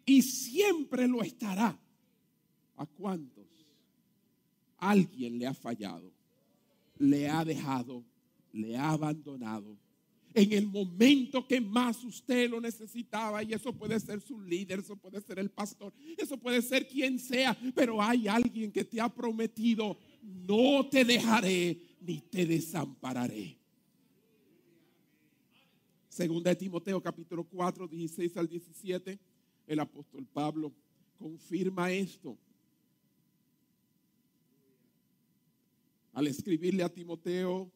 Y 0.07 0.22
siempre 0.22 1.07
lo 1.07 1.22
estará. 1.22 1.78
¿A 2.76 2.86
cuántos? 2.86 3.46
Alguien 4.78 5.38
le 5.38 5.46
ha 5.46 5.55
fallado, 5.55 6.11
le 6.99 7.28
ha 7.28 7.44
dejado, 7.44 8.05
le 8.53 8.76
ha 8.76 8.90
abandonado 8.90 9.76
en 10.34 10.53
el 10.53 10.66
momento 10.66 11.46
que 11.46 11.61
más 11.61 12.05
usted 12.05 12.49
lo 12.49 12.61
necesitaba. 12.61 13.42
Y 13.42 13.53
eso 13.53 13.72
puede 13.72 13.99
ser 13.99 14.20
su 14.20 14.40
líder, 14.40 14.80
eso 14.80 14.96
puede 14.96 15.20
ser 15.20 15.38
el 15.38 15.51
pastor, 15.51 15.92
eso 16.16 16.36
puede 16.36 16.62
ser 16.62 16.86
quien 16.86 17.18
sea. 17.18 17.59
Pero 17.74 18.01
hay 18.01 18.28
alguien 18.28 18.70
que 18.70 18.84
te 18.84 19.01
ha 19.01 19.09
prometido, 19.09 19.99
no 20.22 20.86
te 20.88 21.05
dejaré 21.05 21.80
ni 22.01 22.20
te 22.20 22.46
desampararé. 22.46 23.57
Segunda 26.09 26.51
de 26.51 26.57
Timoteo 26.57 27.01
capítulo 27.01 27.44
4, 27.44 27.86
16 27.86 28.36
al 28.36 28.49
17, 28.49 29.18
el 29.66 29.80
apóstol 29.80 30.26
Pablo 30.32 30.72
confirma 31.16 31.90
esto. 31.90 32.36
Al 36.18 36.26
escribirle 36.26 36.82
a 36.82 36.92
Timoteo, 36.92 37.70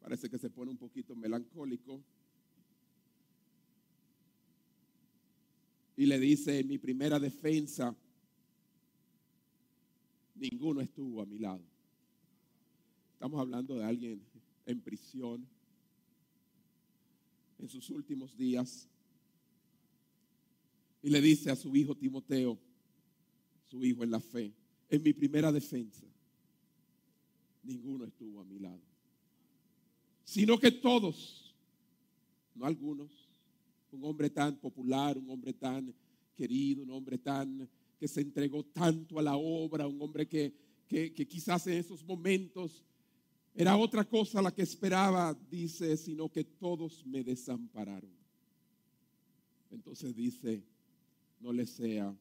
Parece 0.00 0.30
que 0.30 0.38
se 0.38 0.48
pone 0.48 0.70
un 0.70 0.76
poquito 0.76 1.16
melancólico. 1.16 2.00
Y 5.96 6.06
le 6.06 6.20
dice, 6.20 6.60
en 6.60 6.68
mi 6.68 6.78
primera 6.78 7.18
defensa, 7.18 7.96
ninguno 10.36 10.80
estuvo 10.80 11.20
a 11.20 11.26
mi 11.26 11.40
lado. 11.40 11.64
Estamos 13.14 13.40
hablando 13.40 13.74
de 13.74 13.84
alguien 13.84 14.22
en 14.66 14.80
prisión, 14.80 15.44
en 17.58 17.68
sus 17.68 17.90
últimos 17.90 18.36
días. 18.36 18.88
Y 21.02 21.10
le 21.10 21.20
dice 21.20 21.50
a 21.50 21.56
su 21.56 21.74
hijo 21.74 21.96
Timoteo, 21.96 22.56
su 23.68 23.84
hijo 23.84 24.04
en 24.04 24.12
la 24.12 24.20
fe, 24.20 24.54
en 24.88 25.02
mi 25.02 25.12
primera 25.12 25.52
defensa, 25.52 26.06
ninguno 27.62 28.04
estuvo 28.04 28.40
a 28.40 28.44
mi 28.44 28.58
lado 28.58 28.88
sino 30.28 30.58
que 30.58 30.70
todos, 30.70 31.54
no 32.54 32.66
algunos, 32.66 33.10
un 33.90 34.04
hombre 34.04 34.28
tan 34.28 34.56
popular, 34.56 35.16
un 35.16 35.30
hombre 35.30 35.54
tan 35.54 35.94
querido, 36.36 36.82
un 36.82 36.90
hombre 36.90 37.16
tan 37.16 37.66
que 37.98 38.06
se 38.06 38.20
entregó 38.20 38.62
tanto 38.62 39.18
a 39.18 39.22
la 39.22 39.36
obra, 39.38 39.86
un 39.86 40.02
hombre 40.02 40.28
que, 40.28 40.52
que, 40.86 41.26
quizás 41.26 41.66
en 41.66 41.78
esos 41.78 42.04
momentos 42.04 42.84
era 43.54 43.74
otra 43.78 44.04
cosa 44.06 44.42
la 44.42 44.54
que 44.54 44.60
esperaba, 44.60 45.34
dice, 45.50 45.96
sino 45.96 46.28
que 46.28 46.44
todos 46.44 47.06
me 47.06 47.24
desampararon. 47.24 48.12
Entonces 49.70 50.14
dice, 50.14 50.62
no 51.40 51.54
les 51.54 51.70
sea 51.70 52.14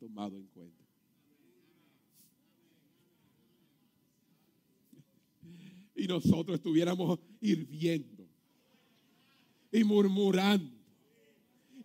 tomado 0.00 0.36
en 0.36 0.46
cuenta. 0.48 0.85
Y 5.96 6.06
nosotros 6.06 6.56
estuviéramos 6.56 7.18
hirviendo 7.40 8.26
y 9.72 9.84
murmurando 9.84 10.76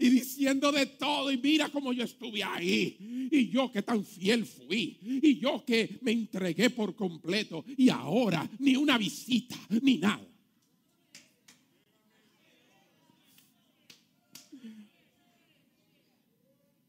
y 0.01 0.09
diciendo 0.09 0.71
de 0.71 0.87
todo 0.87 1.31
y 1.31 1.37
mira 1.37 1.69
cómo 1.69 1.93
yo 1.93 2.03
estuve 2.03 2.43
ahí 2.43 3.29
y 3.31 3.49
yo 3.49 3.71
que 3.71 3.83
tan 3.83 4.03
fiel 4.03 4.47
fui 4.47 4.97
y 5.21 5.37
yo 5.37 5.63
que 5.63 5.99
me 6.01 6.11
entregué 6.11 6.71
por 6.71 6.95
completo 6.95 7.63
y 7.77 7.89
ahora 7.89 8.49
ni 8.59 8.75
una 8.75 8.97
visita 8.97 9.55
ni 9.81 9.97
nada. 9.99 10.27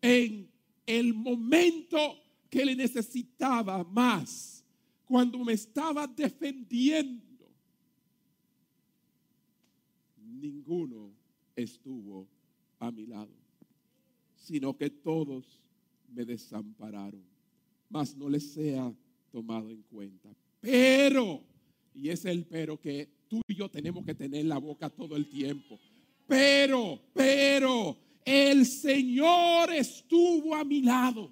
En 0.01 0.49
el 0.87 1.15
momento 1.15 2.19
que 2.49 2.65
le 2.65 2.75
necesitaba 2.75 3.85
más, 3.85 4.62
cuando 5.13 5.37
me 5.41 5.53
estaba 5.53 6.07
defendiendo, 6.07 7.47
ninguno 10.17 11.13
estuvo 11.55 12.27
a 12.79 12.91
mi 12.91 13.05
lado, 13.05 13.29
sino 14.35 14.75
que 14.75 14.89
todos 14.89 15.61
me 16.09 16.25
desampararon, 16.25 17.23
mas 17.91 18.17
no 18.17 18.27
les 18.27 18.55
sea 18.55 18.91
tomado 19.31 19.69
en 19.69 19.83
cuenta. 19.83 20.31
Pero, 20.63 21.43
y 21.95 22.09
es 22.09 22.25
el 22.25 22.47
pero 22.47 22.81
que 22.81 23.27
tú 23.29 23.43
y 23.47 23.55
yo 23.55 23.69
tenemos 23.71 24.07
que 24.07 24.15
tener 24.15 24.41
en 24.41 24.49
la 24.49 24.57
boca 24.57 24.89
todo 24.89 25.15
el 25.15 25.29
tiempo, 25.29 25.79
pero, 26.27 26.99
pero, 27.13 27.99
el 28.25 28.65
Señor 28.65 29.75
estuvo 29.75 30.55
a 30.55 30.65
mi 30.65 30.81
lado 30.81 31.31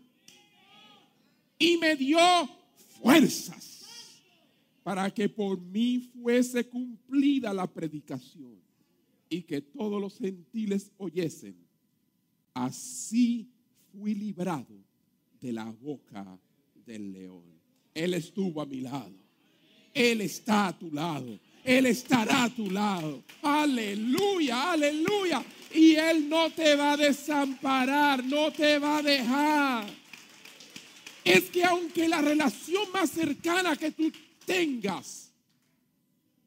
y 1.58 1.78
me 1.78 1.96
dio 1.96 2.59
fuerzas 3.00 3.70
para 4.82 5.10
que 5.10 5.28
por 5.28 5.60
mí 5.60 6.10
fuese 6.12 6.68
cumplida 6.68 7.52
la 7.52 7.66
predicación 7.66 8.58
y 9.28 9.42
que 9.42 9.60
todos 9.60 10.00
los 10.00 10.18
gentiles 10.18 10.90
oyesen. 10.96 11.56
Así 12.52 13.48
fui 13.92 14.14
librado 14.14 14.74
de 15.40 15.52
la 15.52 15.64
boca 15.64 16.38
del 16.86 17.12
león. 17.12 17.44
Él 17.94 18.14
estuvo 18.14 18.60
a 18.60 18.66
mi 18.66 18.80
lado. 18.80 19.14
Él 19.94 20.20
está 20.20 20.68
a 20.68 20.78
tu 20.78 20.90
lado. 20.90 21.38
Él 21.64 21.86
estará 21.86 22.44
a 22.44 22.50
tu 22.50 22.70
lado. 22.70 23.22
Aleluya, 23.42 24.72
aleluya. 24.72 25.44
Y 25.74 25.94
Él 25.94 26.28
no 26.28 26.50
te 26.50 26.74
va 26.74 26.92
a 26.92 26.96
desamparar, 26.96 28.24
no 28.24 28.50
te 28.52 28.78
va 28.78 28.98
a 28.98 29.02
dejar. 29.02 29.99
Es 31.24 31.50
que 31.50 31.64
aunque 31.64 32.08
la 32.08 32.20
relación 32.20 32.90
más 32.92 33.10
cercana 33.10 33.76
que 33.76 33.90
tú 33.90 34.10
tengas 34.44 35.30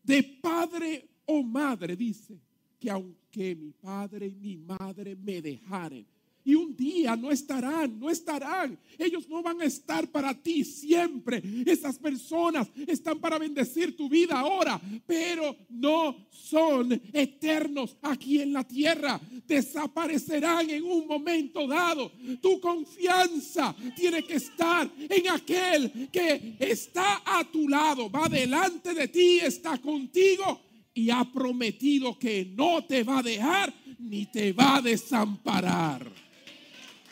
de 0.03 0.23
padre 0.23 1.07
o 1.25 1.43
madre, 1.43 1.95
dice, 1.95 2.37
que 2.79 2.89
aunque 2.89 3.55
mi 3.55 3.71
padre 3.71 4.27
y 4.27 4.35
mi 4.35 4.57
madre 4.57 5.15
me 5.15 5.41
dejaren, 5.41 6.05
y 6.45 6.55
un 6.55 6.75
día 6.75 7.15
no 7.15 7.31
estarán, 7.31 7.99
no 7.99 8.09
estarán. 8.09 8.77
Ellos 8.97 9.27
no 9.29 9.41
van 9.41 9.61
a 9.61 9.65
estar 9.65 10.09
para 10.09 10.33
ti 10.33 10.63
siempre. 10.63 11.41
Esas 11.65 11.97
personas 11.97 12.67
están 12.87 13.19
para 13.19 13.37
bendecir 13.37 13.95
tu 13.95 14.09
vida 14.09 14.39
ahora, 14.39 14.79
pero 15.05 15.55
no 15.69 16.27
son 16.29 16.91
eternos 17.13 17.97
aquí 18.01 18.41
en 18.41 18.53
la 18.53 18.63
tierra. 18.63 19.19
Desaparecerán 19.47 20.69
en 20.69 20.83
un 20.83 21.07
momento 21.07 21.67
dado. 21.67 22.11
Tu 22.41 22.59
confianza 22.59 23.75
tiene 23.95 24.23
que 24.23 24.35
estar 24.35 24.89
en 24.97 25.29
aquel 25.29 26.09
que 26.11 26.55
está 26.59 27.21
a 27.25 27.43
tu 27.43 27.67
lado, 27.69 28.09
va 28.09 28.27
delante 28.27 28.93
de 28.93 29.07
ti, 29.07 29.39
está 29.39 29.77
contigo 29.77 30.61
y 30.93 31.09
ha 31.09 31.23
prometido 31.23 32.17
que 32.17 32.45
no 32.55 32.83
te 32.85 33.03
va 33.03 33.19
a 33.19 33.23
dejar 33.23 33.73
ni 33.99 34.25
te 34.27 34.53
va 34.53 34.77
a 34.77 34.81
desamparar. 34.81 36.22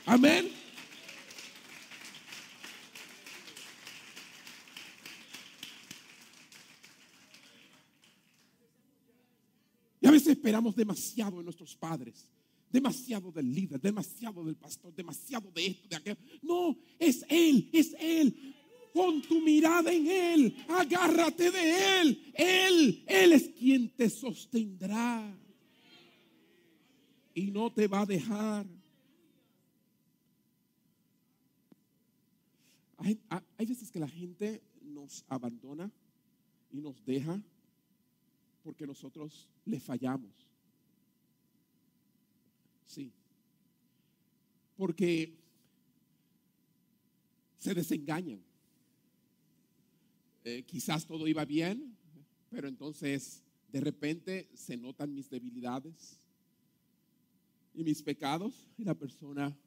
Amén. 0.05 0.49
Y 10.01 10.07
a 10.07 10.11
veces 10.11 10.29
esperamos 10.29 10.75
demasiado 10.75 11.37
de 11.37 11.43
nuestros 11.43 11.75
padres, 11.75 12.27
demasiado 12.71 13.31
del 13.31 13.53
líder, 13.53 13.79
demasiado 13.79 14.43
del 14.43 14.55
pastor, 14.55 14.93
demasiado 14.95 15.51
de 15.51 15.67
esto, 15.67 15.87
de 15.87 15.95
aquello. 15.95 16.17
No, 16.41 16.75
es 16.97 17.23
Él, 17.29 17.69
es 17.71 17.95
Él. 17.99 18.55
Pon 18.93 19.21
tu 19.21 19.39
mirada 19.41 19.93
en 19.93 20.07
Él, 20.07 20.55
agárrate 20.67 21.51
de 21.51 22.01
Él. 22.01 22.33
Él, 22.33 23.03
Él 23.07 23.33
es 23.33 23.49
quien 23.49 23.89
te 23.89 24.09
sostendrá 24.09 25.37
y 27.33 27.51
no 27.51 27.71
te 27.71 27.87
va 27.87 28.01
a 28.01 28.05
dejar. 28.05 28.80
Hay, 33.03 33.65
veces 33.65 33.91
que 33.91 33.99
la 33.99 34.07
gente 34.07 34.61
nos 34.83 35.25
abandona 35.27 35.91
y 36.71 36.79
nos 36.81 37.03
deja 37.03 37.41
porque 38.63 38.85
nosotros 38.85 39.49
le 39.65 39.79
fallamos. 39.79 40.31
Sí. 42.85 43.11
Porque 44.77 45.33
se 47.57 47.73
desengañan. 47.73 48.39
Eh, 50.43 50.63
quizás 50.63 51.05
todo 51.05 51.27
iba 51.27 51.43
bien, 51.43 51.97
pero 52.51 52.67
entonces 52.67 53.43
de 53.71 53.81
repente 53.81 54.47
se 54.53 54.77
notan 54.77 55.13
mis 55.13 55.29
debilidades 55.29 56.19
y 57.73 57.83
mis 57.83 58.03
pecados 58.03 58.67
y 58.77 58.83
la 58.83 58.93
persona 58.93 59.57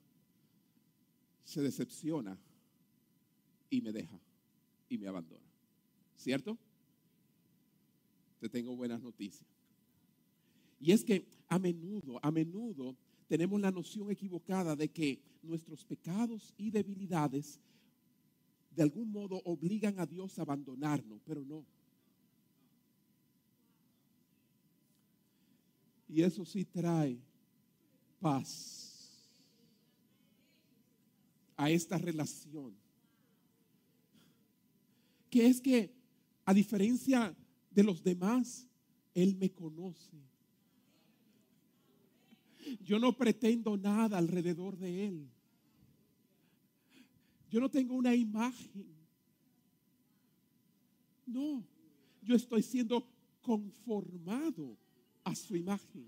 se 1.43 1.63
decepciona 1.63 2.39
y 3.77 3.81
me 3.81 3.93
deja 3.93 4.19
y 4.89 4.99
me 4.99 5.09
abandona. 5.09 5.45
¿Cierto? 6.17 6.57
Te 8.41 8.49
tengo 8.49 8.77
buenas 8.77 9.03
noticias. 9.03 9.49
Y 10.81 10.93
es 10.93 11.03
que 11.03 11.27
a 11.49 11.59
menudo, 11.59 12.21
a 12.23 12.31
menudo 12.31 12.97
tenemos 13.27 13.61
la 13.61 13.71
noción 13.71 14.11
equivocada 14.11 14.77
de 14.77 14.89
que 14.89 15.21
nuestros 15.43 15.85
pecados 15.85 16.55
y 16.57 16.71
debilidades 16.71 17.61
de 18.71 18.83
algún 18.83 19.11
modo 19.11 19.41
obligan 19.45 19.99
a 19.99 20.07
Dios 20.07 20.39
a 20.39 20.43
abandonarnos, 20.43 21.21
pero 21.25 21.45
no. 21.45 21.65
Y 26.09 26.23
eso 26.23 26.45
sí 26.45 26.65
trae 26.65 27.19
paz 28.21 28.85
a 31.57 31.71
esta 31.71 31.99
relación. 31.99 32.84
Que 35.35 35.49
es 35.49 35.61
que, 35.61 35.93
a 36.45 36.55
diferencia 36.55 37.35
de 37.69 37.83
los 37.83 38.05
demás, 38.05 38.69
Él 39.15 39.35
me 39.35 39.51
conoce. 39.51 40.17
Yo 42.85 43.01
no 43.01 43.17
pretendo 43.17 43.77
nada 43.77 44.17
alrededor 44.17 44.79
de 44.79 45.09
Él. 45.09 45.29
Yo 47.51 47.59
no 47.59 47.69
tengo 47.69 47.97
una 47.97 48.15
imagen. 48.15 48.87
No, 51.27 51.67
yo 52.23 52.37
estoy 52.37 52.63
siendo 52.63 53.05
conformado 53.43 54.79
a 55.25 55.35
su 55.35 55.57
imagen. 55.57 56.07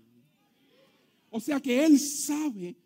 O 1.29 1.41
sea 1.41 1.59
que 1.59 1.85
Él 1.85 1.99
sabe 1.99 2.77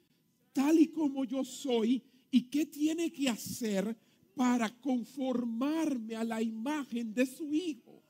tal 0.53 0.79
y 0.79 0.87
como 0.87 1.23
yo 1.23 1.45
soy 1.45 2.01
y 2.31 2.49
qué 2.49 2.65
tiene 2.65 3.13
que 3.13 3.29
hacer 3.29 3.95
para 4.35 4.69
conformarme 4.69 6.15
a 6.15 6.23
la 6.23 6.41
imagen 6.41 7.13
de 7.13 7.25
su 7.25 7.53
Hijo. 7.53 8.01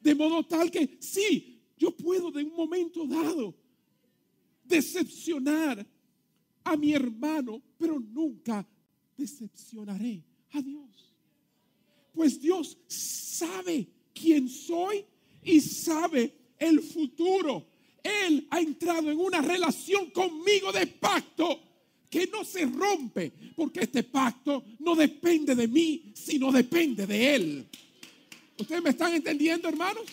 De 0.00 0.14
modo 0.14 0.44
tal 0.44 0.70
que 0.70 0.98
sí, 1.00 1.62
yo 1.78 1.96
puedo 1.96 2.30
de 2.30 2.44
un 2.44 2.54
momento 2.54 3.06
dado 3.06 3.54
decepcionar 4.62 5.86
a 6.62 6.76
mi 6.76 6.92
hermano, 6.92 7.62
pero 7.78 7.98
nunca 7.98 8.66
decepcionaré 9.16 10.22
a 10.52 10.62
Dios. 10.62 11.14
Pues 12.12 12.40
Dios 12.40 12.78
sabe 12.86 13.88
quién 14.14 14.48
soy 14.48 15.04
y 15.42 15.60
sabe 15.60 16.34
el 16.58 16.80
futuro. 16.80 17.66
Él 18.02 18.46
ha 18.50 18.60
entrado 18.60 19.10
en 19.10 19.18
una 19.18 19.40
relación 19.40 20.10
conmigo 20.10 20.72
de 20.72 20.86
pacto 20.86 21.60
que 22.14 22.28
no 22.28 22.44
se 22.44 22.64
rompe, 22.64 23.32
porque 23.56 23.80
este 23.80 24.04
pacto 24.04 24.62
no 24.78 24.94
depende 24.94 25.52
de 25.52 25.66
mí, 25.66 26.12
sino 26.14 26.52
depende 26.52 27.08
de 27.08 27.34
Él. 27.34 27.68
¿Ustedes 28.56 28.80
me 28.84 28.90
están 28.90 29.14
entendiendo, 29.14 29.68
hermanos? 29.68 30.04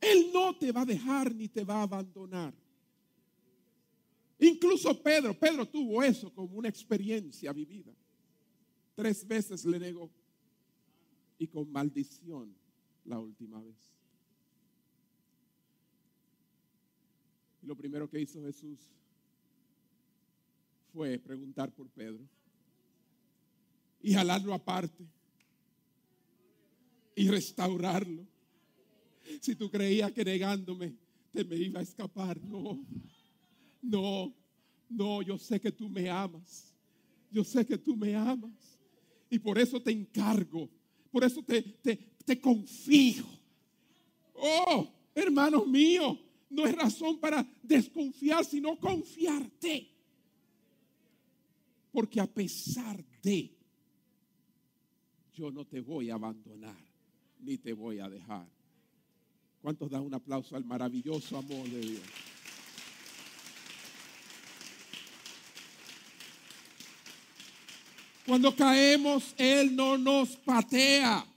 Él 0.00 0.30
no 0.34 0.56
te 0.56 0.72
va 0.72 0.80
a 0.80 0.84
dejar 0.84 1.32
ni 1.32 1.46
te 1.46 1.62
va 1.62 1.74
a 1.76 1.82
abandonar. 1.82 2.52
Incluso 4.40 5.00
Pedro, 5.00 5.32
Pedro 5.32 5.68
tuvo 5.68 6.02
eso 6.02 6.34
como 6.34 6.56
una 6.56 6.68
experiencia 6.68 7.52
vivida. 7.52 7.92
Tres 8.96 9.24
veces 9.24 9.64
le 9.64 9.78
negó 9.78 10.10
y 11.38 11.46
con 11.46 11.70
maldición 11.70 12.52
la 13.04 13.20
última 13.20 13.62
vez. 13.62 13.99
Y 17.62 17.66
lo 17.66 17.76
primero 17.76 18.08
que 18.08 18.20
hizo 18.20 18.42
Jesús 18.42 18.78
fue 20.92 21.18
preguntar 21.18 21.72
por 21.72 21.88
Pedro 21.90 22.26
y 24.02 24.12
jalarlo 24.12 24.54
aparte 24.54 25.06
y 27.14 27.28
restaurarlo. 27.28 28.26
Si 29.40 29.54
tú 29.54 29.70
creías 29.70 30.12
que 30.12 30.24
negándome 30.24 30.96
te 31.32 31.44
me 31.44 31.56
iba 31.56 31.80
a 31.80 31.82
escapar, 31.82 32.40
no, 32.42 32.84
no, 33.82 34.34
no, 34.88 35.22
yo 35.22 35.38
sé 35.38 35.60
que 35.60 35.70
tú 35.70 35.88
me 35.88 36.10
amas, 36.10 36.74
yo 37.30 37.44
sé 37.44 37.64
que 37.64 37.78
tú 37.78 37.96
me 37.96 38.16
amas 38.16 38.80
y 39.28 39.38
por 39.38 39.58
eso 39.58 39.80
te 39.80 39.92
encargo 39.92 40.68
por 41.10 41.24
eso 41.24 41.42
te, 41.42 41.62
te, 42.24 42.40
confío. 42.40 43.24
Oh, 44.34 44.88
hermanos 45.14 45.66
míos, 45.66 46.18
no 46.50 46.66
es 46.66 46.74
razón 46.74 47.18
para 47.18 47.46
desconfiar, 47.62 48.44
sino 48.44 48.78
confiarte. 48.78 49.88
Porque 51.92 52.20
a 52.20 52.26
pesar 52.26 53.02
de, 53.22 53.50
yo 55.32 55.50
no 55.50 55.64
te 55.64 55.80
voy 55.80 56.10
a 56.10 56.14
abandonar, 56.14 56.76
ni 57.38 57.56
te 57.56 57.72
voy 57.72 58.00
a 58.00 58.08
dejar. 58.08 58.46
¿Cuántos 59.62 59.90
dan 59.90 60.02
un 60.02 60.14
aplauso 60.14 60.56
al 60.56 60.64
maravilloso 60.64 61.36
amor 61.36 61.68
de 61.68 61.80
Dios? 61.80 62.02
Cuando 68.26 68.54
caemos, 68.54 69.34
Él 69.36 69.74
no 69.74 69.98
nos 69.98 70.36
patea. 70.36 71.29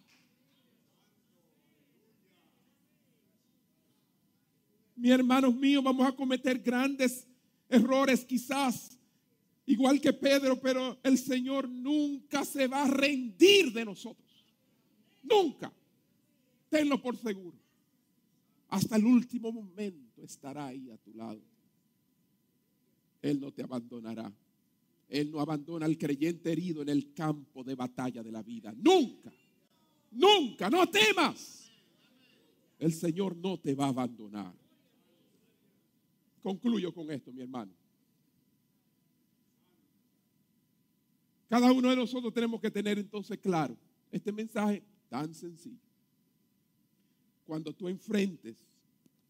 Mi 5.04 5.12
hermanos 5.12 5.54
míos, 5.54 5.84
vamos 5.84 6.08
a 6.08 6.16
cometer 6.16 6.60
grandes 6.60 7.28
errores 7.68 8.24
quizás, 8.24 8.98
igual 9.66 10.00
que 10.00 10.14
Pedro, 10.14 10.62
pero 10.62 10.98
el 11.04 11.18
Señor 11.18 11.68
nunca 11.68 12.46
se 12.46 12.68
va 12.68 12.84
a 12.84 12.88
rendir 12.88 13.74
de 13.74 13.84
nosotros. 13.84 14.46
Nunca. 15.22 15.74
Tenlo 16.70 17.02
por 17.02 17.18
seguro. 17.18 17.58
Hasta 18.70 18.96
el 18.96 19.06
último 19.06 19.52
momento 19.52 20.24
estará 20.24 20.68
ahí 20.68 20.90
a 20.90 20.96
tu 20.96 21.14
lado. 21.14 21.42
Él 23.22 23.42
no 23.42 23.52
te 23.52 23.64
abandonará. 23.64 24.32
Él 25.10 25.32
no 25.32 25.42
abandona 25.42 25.86
al 25.86 25.98
creyente 25.98 26.50
herido 26.50 26.82
en 26.82 26.88
el 26.88 27.14
campo 27.14 27.62
de 27.62 27.76
batalla 27.76 28.24
de 28.24 28.32
la 28.32 28.42
vida. 28.42 28.74
Nunca, 28.78 29.34
nunca, 30.12 30.70
no 30.70 30.90
temas. 30.90 31.70
El 32.80 32.94
Señor 32.94 33.36
no 33.36 33.60
te 33.60 33.76
va 33.76 33.88
a 33.88 33.90
abandonar. 33.90 34.63
Concluyo 36.44 36.94
con 36.94 37.10
esto, 37.10 37.32
mi 37.32 37.42
hermano. 37.42 37.72
Cada 41.48 41.72
uno 41.72 41.90
de 41.90 41.96
nosotros 41.96 42.34
tenemos 42.34 42.60
que 42.60 42.70
tener 42.70 43.00
entonces 43.00 43.40
claro 43.40 43.78
este 44.12 44.32
mensaje 44.32 44.84
tan 45.08 45.34
sencillo. 45.34 45.80
Cuando 47.46 47.74
tú 47.74 47.88
enfrentes 47.88 48.58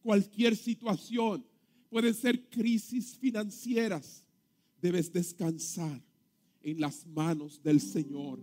cualquier 0.02 0.56
situación, 0.56 1.46
pueden 1.90 2.14
ser 2.14 2.50
crisis 2.50 3.16
financieras, 3.18 4.26
debes 4.82 5.12
descansar 5.12 6.02
en 6.64 6.80
las 6.80 7.06
manos 7.06 7.62
del 7.62 7.80
Señor 7.80 8.40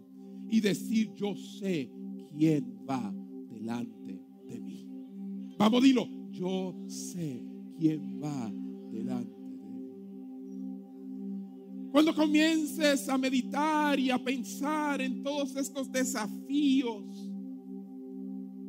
y 0.48 0.60
decir, 0.60 1.12
yo 1.14 1.34
sé 1.34 1.90
quién 2.36 2.86
va 2.88 3.12
delante 3.50 4.20
de 4.46 4.60
mí. 4.60 4.86
Vamos, 5.58 5.82
dilo, 5.82 6.08
yo 6.30 6.74
sé 6.86 7.49
quién 7.80 8.22
va 8.22 8.52
delante. 8.92 9.40
Cuando 11.90 12.14
comiences 12.14 13.08
a 13.08 13.16
meditar 13.16 13.98
y 13.98 14.10
a 14.10 14.22
pensar 14.22 15.00
en 15.00 15.22
todos 15.22 15.56
estos 15.56 15.90
desafíos 15.90 17.26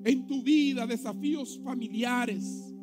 en 0.04 0.26
tu 0.26 0.42
vida, 0.42 0.88
desafíos 0.88 1.60
familiares, 1.64 2.74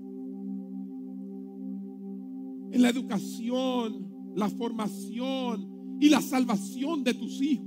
en 2.71 2.83
la 2.83 2.91
educación, 2.91 4.07
la 4.37 4.49
formación 4.51 5.99
y 5.99 6.11
la 6.11 6.21
salvación 6.21 7.03
de 7.03 7.15
tus 7.15 7.43
hijos. 7.43 7.67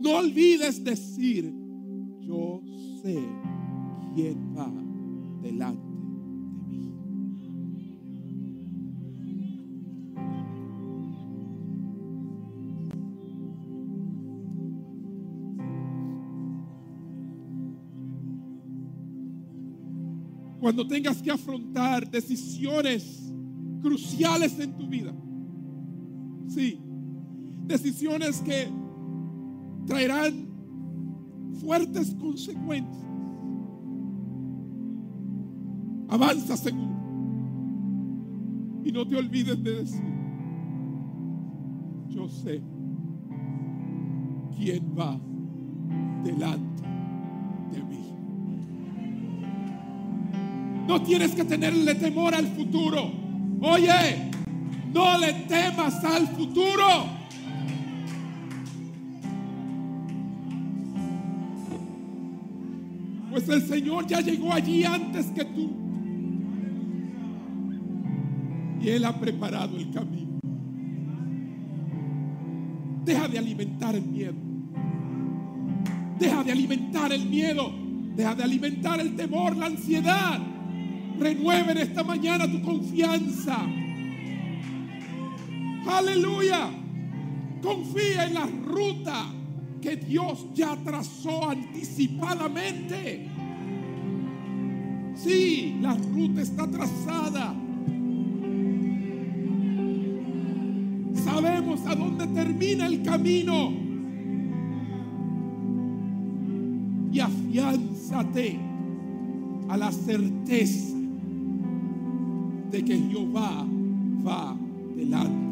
No 0.00 0.18
olvides 0.18 0.84
decir, 0.84 1.52
yo 2.20 2.62
sé 3.02 3.18
quién 4.14 4.54
va 4.56 4.72
delante 5.42 5.91
Cuando 20.62 20.86
tengas 20.86 21.20
que 21.20 21.28
afrontar 21.28 22.08
decisiones 22.08 23.34
cruciales 23.82 24.56
en 24.60 24.76
tu 24.76 24.86
vida. 24.86 25.12
Sí, 26.46 26.78
decisiones 27.66 28.40
que 28.42 28.68
traerán 29.84 30.46
fuertes 31.60 32.14
consecuencias. 32.14 33.04
Avanza 36.08 36.56
seguro. 36.56 36.94
Y 38.84 38.92
no 38.92 39.04
te 39.04 39.16
olvides 39.16 39.60
de 39.64 39.72
decir, 39.78 40.14
yo 42.08 42.28
sé 42.28 42.62
quién 44.56 44.94
va 44.96 45.20
delante 46.22 46.82
de 47.72 47.82
mí. 47.82 48.01
No 50.86 51.00
tienes 51.02 51.34
que 51.34 51.44
tenerle 51.44 51.94
temor 51.94 52.34
al 52.34 52.46
futuro. 52.48 53.10
Oye, 53.60 54.30
no 54.92 55.18
le 55.18 55.32
temas 55.32 56.04
al 56.04 56.26
futuro. 56.28 56.84
Pues 63.30 63.48
el 63.48 63.62
Señor 63.62 64.06
ya 64.06 64.20
llegó 64.20 64.52
allí 64.52 64.84
antes 64.84 65.26
que 65.26 65.44
tú. 65.44 65.70
Y 68.82 68.88
Él 68.88 69.04
ha 69.04 69.18
preparado 69.18 69.78
el 69.78 69.90
camino. 69.90 70.38
Deja 73.04 73.28
de 73.28 73.38
alimentar 73.38 73.94
el 73.94 74.04
miedo. 74.04 74.34
Deja 76.18 76.44
de 76.44 76.52
alimentar 76.52 77.12
el 77.12 77.26
miedo. 77.26 77.72
Deja 78.14 78.34
de 78.34 78.42
alimentar 78.42 79.00
el 79.00 79.16
temor, 79.16 79.56
la 79.56 79.66
ansiedad. 79.66 80.51
Renueve 81.22 81.70
en 81.70 81.78
esta 81.78 82.02
mañana 82.02 82.50
tu 82.50 82.60
confianza. 82.62 83.56
Aleluya. 85.86 86.68
Confía 87.62 88.26
en 88.26 88.34
la 88.34 88.48
ruta 88.66 89.26
que 89.80 89.94
Dios 89.96 90.48
ya 90.52 90.76
trazó 90.84 91.48
anticipadamente. 91.48 93.28
Sí, 95.14 95.76
la 95.80 95.94
ruta 95.94 96.42
está 96.42 96.68
trazada. 96.68 97.54
Sabemos 101.24 101.86
a 101.86 101.94
dónde 101.94 102.26
termina 102.28 102.86
el 102.86 103.00
camino. 103.02 103.72
Y 107.12 107.20
afiánzate 107.20 108.58
a 109.68 109.76
la 109.76 109.92
certeza 109.92 111.01
de 112.72 112.82
que 112.82 112.98
Jehová 112.98 113.66
va 114.26 114.56
delante. 114.96 115.42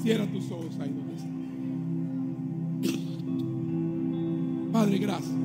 Cierra 0.00 0.26
tus 0.26 0.50
ojos 0.50 0.78
ahí 0.80 0.90
donde 0.90 1.14
estás. 1.14 1.30
Padre, 4.72 4.98
gracias. 4.98 5.36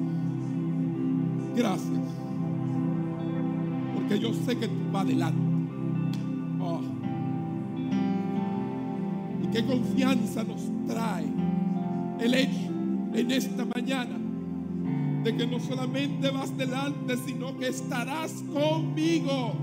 Gracias. 1.55 1.99
Porque 3.95 4.19
yo 4.19 4.33
sé 4.33 4.57
que 4.57 4.67
tú 4.67 4.91
vas 4.93 5.03
adelante. 5.03 5.39
Oh. 6.61 6.81
Y 9.43 9.47
qué 9.47 9.65
confianza 9.65 10.43
nos 10.43 10.61
trae 10.87 11.25
el 12.19 12.33
hecho 12.33 12.71
en 13.13 13.31
esta 13.31 13.65
mañana 13.65 14.24
de 15.25 15.35
que 15.35 15.47
no 15.47 15.59
solamente 15.59 16.29
vas 16.29 16.55
delante, 16.55 17.17
sino 17.17 17.57
que 17.57 17.67
estarás 17.67 18.31
conmigo. 18.53 19.53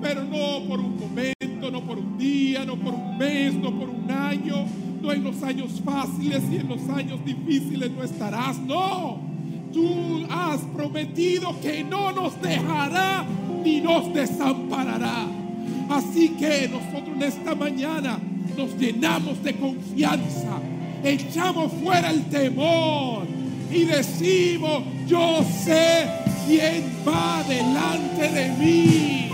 Pero 0.00 0.22
no 0.22 0.66
por 0.68 0.78
un 0.78 0.96
momento 0.96 1.36
no 1.70 1.84
por 1.84 1.98
un 1.98 2.16
día, 2.16 2.64
no 2.64 2.76
por 2.76 2.94
un 2.94 3.18
mes, 3.18 3.54
no 3.54 3.76
por 3.76 3.88
un 3.88 4.10
año, 4.10 4.64
no 5.02 5.12
en 5.12 5.24
los 5.24 5.42
años 5.42 5.82
fáciles 5.84 6.42
y 6.50 6.56
en 6.56 6.68
los 6.68 6.88
años 6.88 7.24
difíciles 7.24 7.90
no 7.90 8.04
estarás, 8.04 8.58
no. 8.60 9.18
Tú 9.72 10.24
has 10.30 10.60
prometido 10.76 11.58
que 11.60 11.82
no 11.82 12.12
nos 12.12 12.40
dejará 12.40 13.24
ni 13.64 13.80
nos 13.80 14.12
desamparará. 14.14 15.26
Así 15.90 16.30
que 16.30 16.68
nosotros 16.68 17.16
en 17.16 17.22
esta 17.22 17.54
mañana 17.54 18.18
nos 18.56 18.76
llenamos 18.78 19.42
de 19.42 19.54
confianza, 19.56 20.45
echamos 21.04 21.72
fuera 21.82 22.10
el 22.10 22.24
temor 22.24 23.26
y 23.70 23.84
decimos, 23.84 24.82
yo 25.06 25.44
sé 25.64 26.06
quién 26.46 26.84
va 27.06 27.42
delante 27.48 28.28
de 28.28 28.48
mí. 28.52 29.26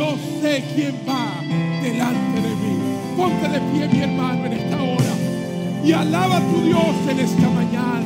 Yo 0.00 0.16
sé 0.40 0.64
quién 0.74 0.94
va 1.06 1.42
delante 1.82 2.40
de 2.40 2.54
mí. 2.56 2.78
Ponte 3.16 3.48
de 3.48 3.60
pie, 3.60 3.88
mi 3.88 4.02
hermano, 4.02 4.46
en 4.46 4.52
esta 4.52 4.82
hora. 4.82 5.14
Y 5.84 5.92
alaba 5.92 6.36
a 6.36 6.40
tu 6.40 6.62
Dios 6.62 6.94
en 7.08 7.20
esta 7.20 7.50
mañana. 7.50 7.99